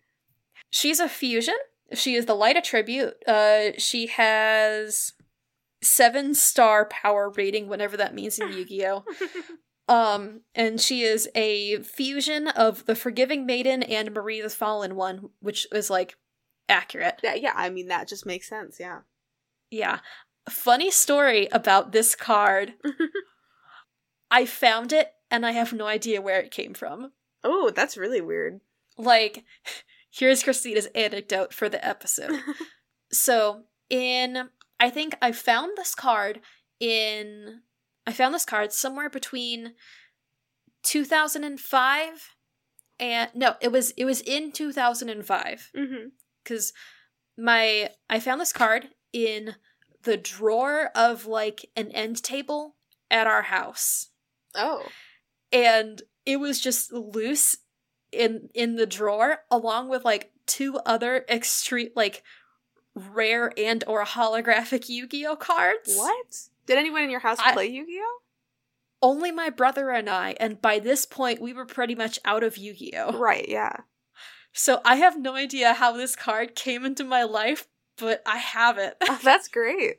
[0.71, 1.57] She's a fusion.
[1.93, 3.15] She is the light attribute.
[3.27, 5.13] Uh, she has
[5.83, 9.05] seven star power rating, whatever that means in Yu-Gi-Oh.
[9.91, 15.31] Um, and she is a fusion of the Forgiving Maiden and Marie the Fallen One,
[15.41, 16.17] which is like
[16.69, 17.21] accurate.
[17.25, 17.53] yeah, yeah.
[17.57, 18.79] I mean, that just makes sense.
[18.79, 19.01] Yeah.
[19.69, 19.99] Yeah.
[20.49, 22.75] Funny story about this card.
[24.31, 27.11] I found it and I have no idea where it came from.
[27.43, 28.61] oh, that's really weird.
[28.97, 29.45] Like,
[30.11, 32.39] here's Christina's anecdote for the episode.
[33.13, 36.41] so, in, I think I found this card
[36.79, 37.63] in,
[38.11, 39.75] I found this card somewhere between
[40.83, 42.35] 2005
[42.99, 46.09] and, no, it was, it was in 2005 Mm-hmm.
[46.43, 46.73] because
[47.39, 49.55] my I found this card in
[50.03, 52.77] the drawer of like an end table
[53.11, 54.09] at our house,
[54.55, 54.85] Oh.
[55.53, 57.57] and it was just loose
[58.13, 62.23] in in the drawer along with like two other extreme like
[62.95, 65.95] rare and or holographic Yu-Gi-Oh cards.
[65.97, 66.37] What?
[66.71, 68.19] Did anyone in your house I- play Yu-Gi-Oh?
[69.03, 72.57] Only my brother and I, and by this point we were pretty much out of
[72.57, 73.19] Yu-Gi-Oh.
[73.19, 73.49] Right.
[73.49, 73.79] Yeah.
[74.53, 77.67] So I have no idea how this card came into my life,
[77.99, 78.95] but I have it.
[79.01, 79.97] Oh, that's great.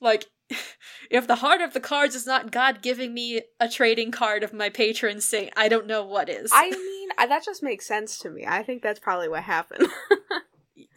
[0.00, 0.24] Like,
[1.10, 4.54] if the heart of the cards is not God giving me a trading card of
[4.54, 6.52] my patron saint, I don't know what is.
[6.54, 8.46] I mean, that just makes sense to me.
[8.46, 9.88] I think that's probably what happened.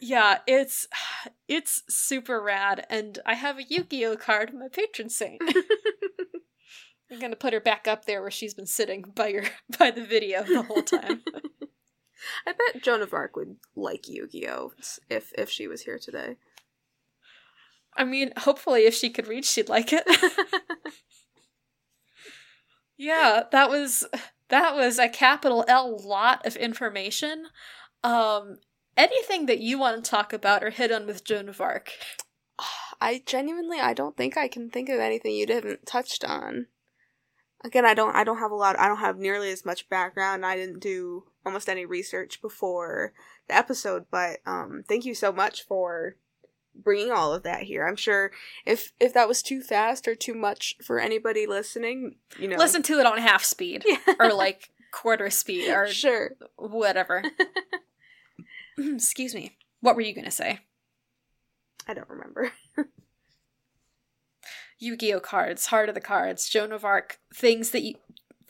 [0.00, 0.86] yeah, it's
[1.48, 5.42] it's super rad, and I have a Yu-Gi-Oh card my patron saint.
[7.10, 9.44] I'm gonna put her back up there where she's been sitting by your
[9.78, 11.22] by the video the whole time.
[12.46, 14.72] I bet Joan of Arc would like Yu-Gi-Oh
[15.08, 16.36] if if she was here today.
[17.96, 20.04] I mean, hopefully, if she could read, she'd like it.
[22.96, 24.06] yeah, that was
[24.48, 27.46] that was a capital L lot of information.
[28.04, 28.58] Um,
[28.96, 31.92] anything that you want to talk about or hit on with Joan of Arc?
[33.00, 36.66] I genuinely I don't think I can think of anything you didn't touched on.
[37.64, 40.44] Again, I don't I don't have a lot I don't have nearly as much background.
[40.44, 43.12] I didn't do almost any research before
[43.48, 46.16] the episode, but um thank you so much for
[46.74, 47.86] bringing all of that here.
[47.86, 48.30] I'm sure
[48.66, 52.56] if if that was too fast or too much for anybody listening, you know.
[52.56, 54.14] Listen to it on half speed Yeah.
[54.18, 56.32] or like quarter speed or sure.
[56.56, 57.22] whatever.
[58.94, 59.56] Excuse me.
[59.80, 60.60] What were you gonna say?
[61.86, 62.52] I don't remember.
[64.78, 67.94] Yu-Gi-Oh cards, Heart of the Cards, Joan of Arc, things that you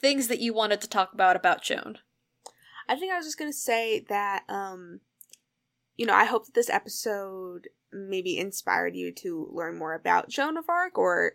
[0.00, 1.98] things that you wanted to talk about about Joan.
[2.88, 5.00] I think I was just gonna say that, um,
[5.96, 10.56] you know, I hope that this episode maybe inspired you to learn more about Joan
[10.56, 11.34] of Arc or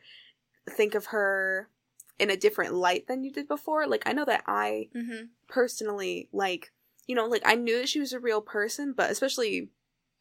[0.70, 1.70] think of her
[2.18, 3.86] in a different light than you did before.
[3.88, 5.26] Like, I know that I Mm-hmm.
[5.50, 6.72] personally, like,
[7.08, 9.70] you know, like I knew that she was a real person, but especially,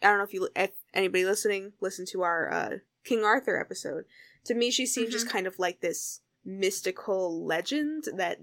[0.02, 2.70] I don't know if you, if anybody listening listened to our uh,
[3.04, 4.04] King Arthur episode.
[4.46, 8.38] To me, she seemed just kind of like this mystical legend that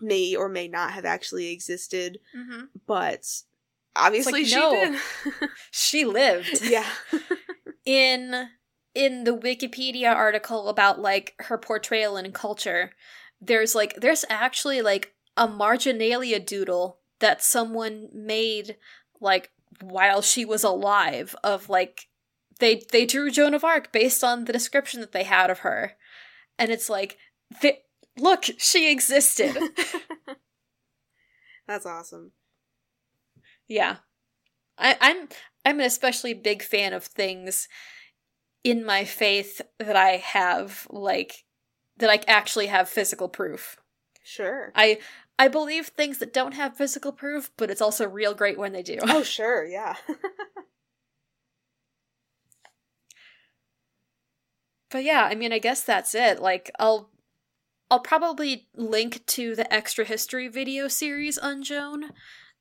[0.00, 2.62] may or may not have actually existed Mm-hmm.
[2.86, 3.26] but
[3.94, 4.72] obviously like, she no.
[4.72, 4.98] did.
[5.70, 6.60] She lived.
[6.64, 6.88] yeah.
[7.84, 8.48] in
[8.94, 12.92] in the Wikipedia article about like her portrayal in culture,
[13.40, 18.76] there's like there's actually like a marginalia doodle that someone made
[19.20, 19.50] like
[19.80, 22.08] while she was alive of like
[22.58, 25.92] they they drew Joan of Arc based on the description that they had of her.
[26.58, 27.16] And it's like
[27.62, 27.78] they,
[28.18, 29.56] look, she existed.
[31.66, 32.32] That's awesome.
[33.66, 33.96] Yeah.
[34.76, 35.28] I, I'm
[35.64, 37.68] I'm an especially big fan of things
[38.64, 41.44] in my faith that I have like
[41.98, 43.76] that I actually have physical proof.
[44.24, 44.72] Sure.
[44.74, 44.98] I
[45.38, 48.82] I believe things that don't have physical proof, but it's also real great when they
[48.82, 48.98] do.
[49.02, 49.96] Oh, sure, yeah.
[54.92, 56.40] But yeah, I mean I guess that's it.
[56.40, 57.10] Like I'll
[57.90, 62.10] I'll probably link to the extra history video series on Joan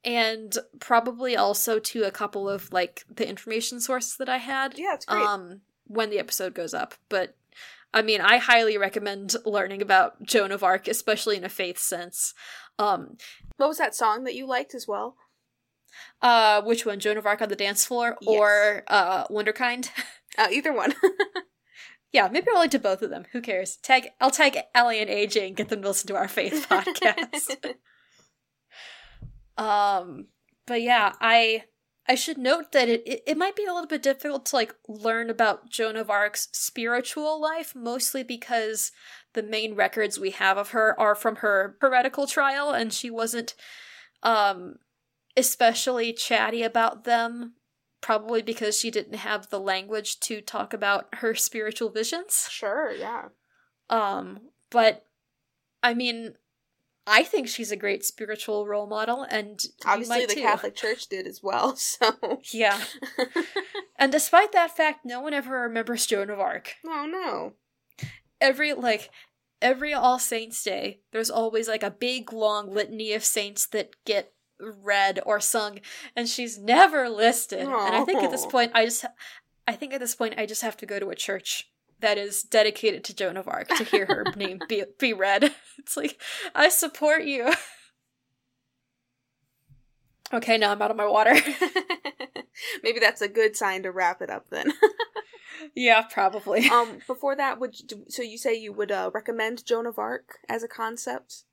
[0.04, 4.78] and probably also to a couple of like the information sources that I had.
[4.78, 5.22] Yeah, it's great.
[5.22, 7.36] Um, when the episode goes up, but
[7.94, 12.34] I mean, I highly recommend learning about Joan of Arc, especially in a faith sense.
[12.80, 13.18] Um,
[13.58, 15.18] what was that song that you liked as well?
[16.22, 17.00] Uh, which one?
[17.00, 19.90] Joan of Arc on the dance floor or uh, Wunderkind?
[20.38, 20.94] Uh, either one.
[22.14, 23.26] yeah, maybe I'll link to both of them.
[23.34, 23.76] Who cares?
[23.76, 24.12] Tag.
[24.22, 27.74] I'll tag Aly and AJ and get them to listen to our faith podcast.
[29.58, 30.28] um,
[30.66, 31.66] but yeah, I
[32.12, 34.76] I should note that it, it, it might be a little bit difficult to like
[34.86, 38.92] learn about Joan of Arc's spiritual life, mostly because
[39.32, 43.56] the main records we have of her are from her heretical trial, and she wasn't
[44.24, 44.76] um
[45.38, 47.54] especially chatty about them
[48.02, 52.46] probably because she didn't have the language to talk about her spiritual visions.
[52.50, 53.30] Sure, yeah.
[53.90, 55.06] Um, but
[55.82, 56.34] I mean,
[57.08, 60.42] I think she's a great spiritual role model, and obviously the too.
[60.42, 61.76] Catholic Church did as well.
[61.82, 62.80] So yeah.
[64.00, 66.76] and despite that fact, no one ever remembers Joan of Arc.
[66.86, 67.54] Oh no.
[68.40, 69.10] Every like
[69.62, 74.34] every All Saints Day, there's always like a big long litany of saints that get
[74.62, 75.80] read or sung
[76.16, 77.88] and she's never listed Aww.
[77.88, 79.06] and i think at this point i just
[79.68, 81.71] i think at this point i just have to go to a church
[82.02, 85.54] that is dedicated to joan of arc to hear her name be, be read.
[85.80, 86.22] It's like
[86.54, 87.54] i support you.
[90.34, 91.34] Okay now i'm out of my water.
[92.84, 94.72] Maybe that's a good sign to wrap it up then.
[95.76, 96.70] Yeah probably.
[96.70, 100.38] Um before that would you, so you say you would uh, recommend joan of arc
[100.48, 101.44] as a concept?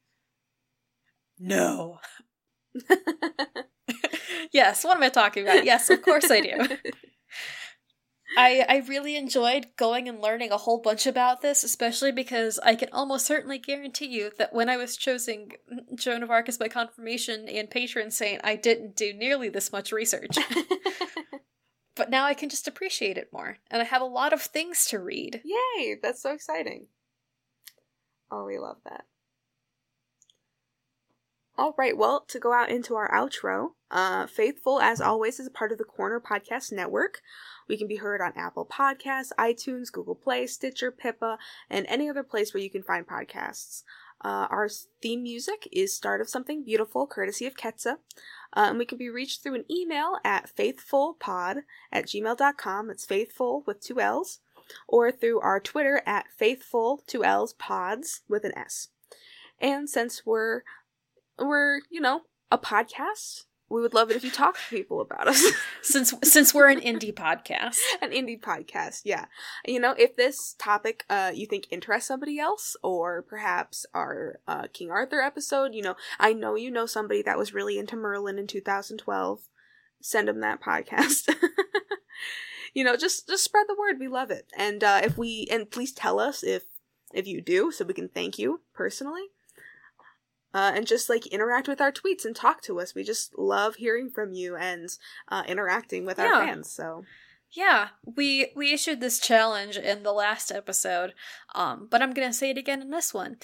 [1.41, 1.99] No.
[4.53, 5.65] Yes, what am I talking about?
[5.65, 6.77] Yes, of course I do.
[8.37, 12.75] I I really enjoyed going and learning a whole bunch about this, especially because I
[12.75, 15.53] can almost certainly guarantee you that when I was choosing
[15.95, 19.93] Joan of Arc as my confirmation and patron saint, I didn't do nearly this much
[19.93, 20.37] research.
[21.97, 24.87] but now I can just appreciate it more, and I have a lot of things
[24.87, 25.43] to read.
[25.45, 25.97] Yay!
[26.03, 26.87] That's so exciting.
[28.31, 29.05] Oh, we love that.
[31.57, 35.51] All right, well, to go out into our outro, uh, Faithful, as always, is a
[35.51, 37.21] part of the Corner Podcast Network.
[37.69, 41.39] We can be heard on Apple Podcasts, iTunes, Google Play, Stitcher, Pippa,
[41.69, 43.83] and any other place where you can find podcasts.
[44.25, 44.69] Uh, our
[45.01, 47.99] theme music is Start of Something Beautiful, courtesy of Ketsa.
[48.57, 51.63] Uh, and we can be reached through an email at faithfulpod
[51.93, 52.91] at gmail.com.
[52.91, 54.41] It's faithful with two L's.
[54.87, 58.89] Or through our Twitter at faithful, two L's, pods with an S.
[59.61, 60.63] And since we're
[61.39, 63.45] we're, you know, a podcast.
[63.71, 65.43] We would love it if you talk to people about us.
[65.83, 67.77] since since we're an indie podcast.
[68.03, 69.27] an indie podcast, yeah.
[69.67, 74.69] You know, if this topic uh you think interests somebody else or perhaps our uh
[74.73, 78.39] King Arthur episode, you know, I know you know somebody that was really into Merlin
[78.39, 79.41] in 2012.
[80.01, 81.35] Send them that podcast.
[82.75, 83.99] you know, just just spread the word.
[84.01, 84.47] We love it.
[84.57, 86.65] And uh if we and please tell us if
[87.13, 89.29] if you do so we can thank you personally
[90.55, 92.95] uh, and just like interact with our tweets and talk to us.
[92.95, 94.89] We just love hearing from you and
[95.29, 96.27] uh, interacting with yeah.
[96.27, 96.71] our fans.
[96.71, 97.05] So.
[97.51, 101.15] Yeah, we we issued this challenge in the last episode,
[101.55, 103.39] um, but I'm gonna say it again in this one.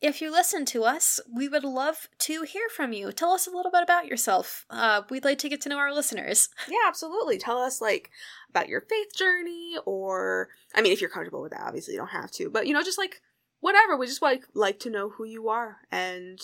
[0.00, 3.12] If you listen to us, we would love to hear from you.
[3.12, 4.66] Tell us a little bit about yourself.
[4.68, 6.48] Uh, we'd like to get to know our listeners.
[6.66, 7.38] Yeah, absolutely.
[7.38, 8.10] Tell us like
[8.50, 12.08] about your faith journey, or I mean, if you're comfortable with that, obviously you don't
[12.08, 13.20] have to, but you know, just like
[13.62, 13.96] whatever.
[13.96, 16.38] We just like like to know who you are, and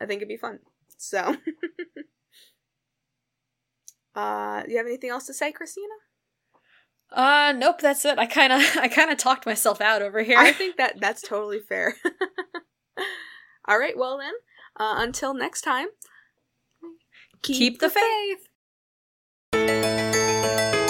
[0.00, 0.58] I think it'd be fun.
[0.96, 1.18] So,
[4.16, 5.94] uh, do you have anything else to say, Christina?
[7.12, 7.80] Uh, nope.
[7.80, 8.18] That's it.
[8.18, 10.38] I kind of I kind of talked myself out over here.
[10.38, 11.94] I think that that's totally fair.
[13.68, 13.96] All right.
[13.96, 14.34] Well then,
[14.76, 15.88] uh, until next time,
[17.42, 18.48] keep, keep the, faith.
[19.52, 20.81] faith.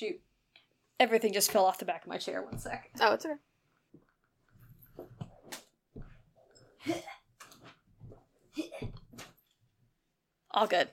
[0.00, 0.20] Shoot.
[0.98, 2.42] Everything just fell off the back of my chair.
[2.42, 2.90] One sec.
[3.00, 3.36] Oh, it's okay.
[10.52, 10.88] All good.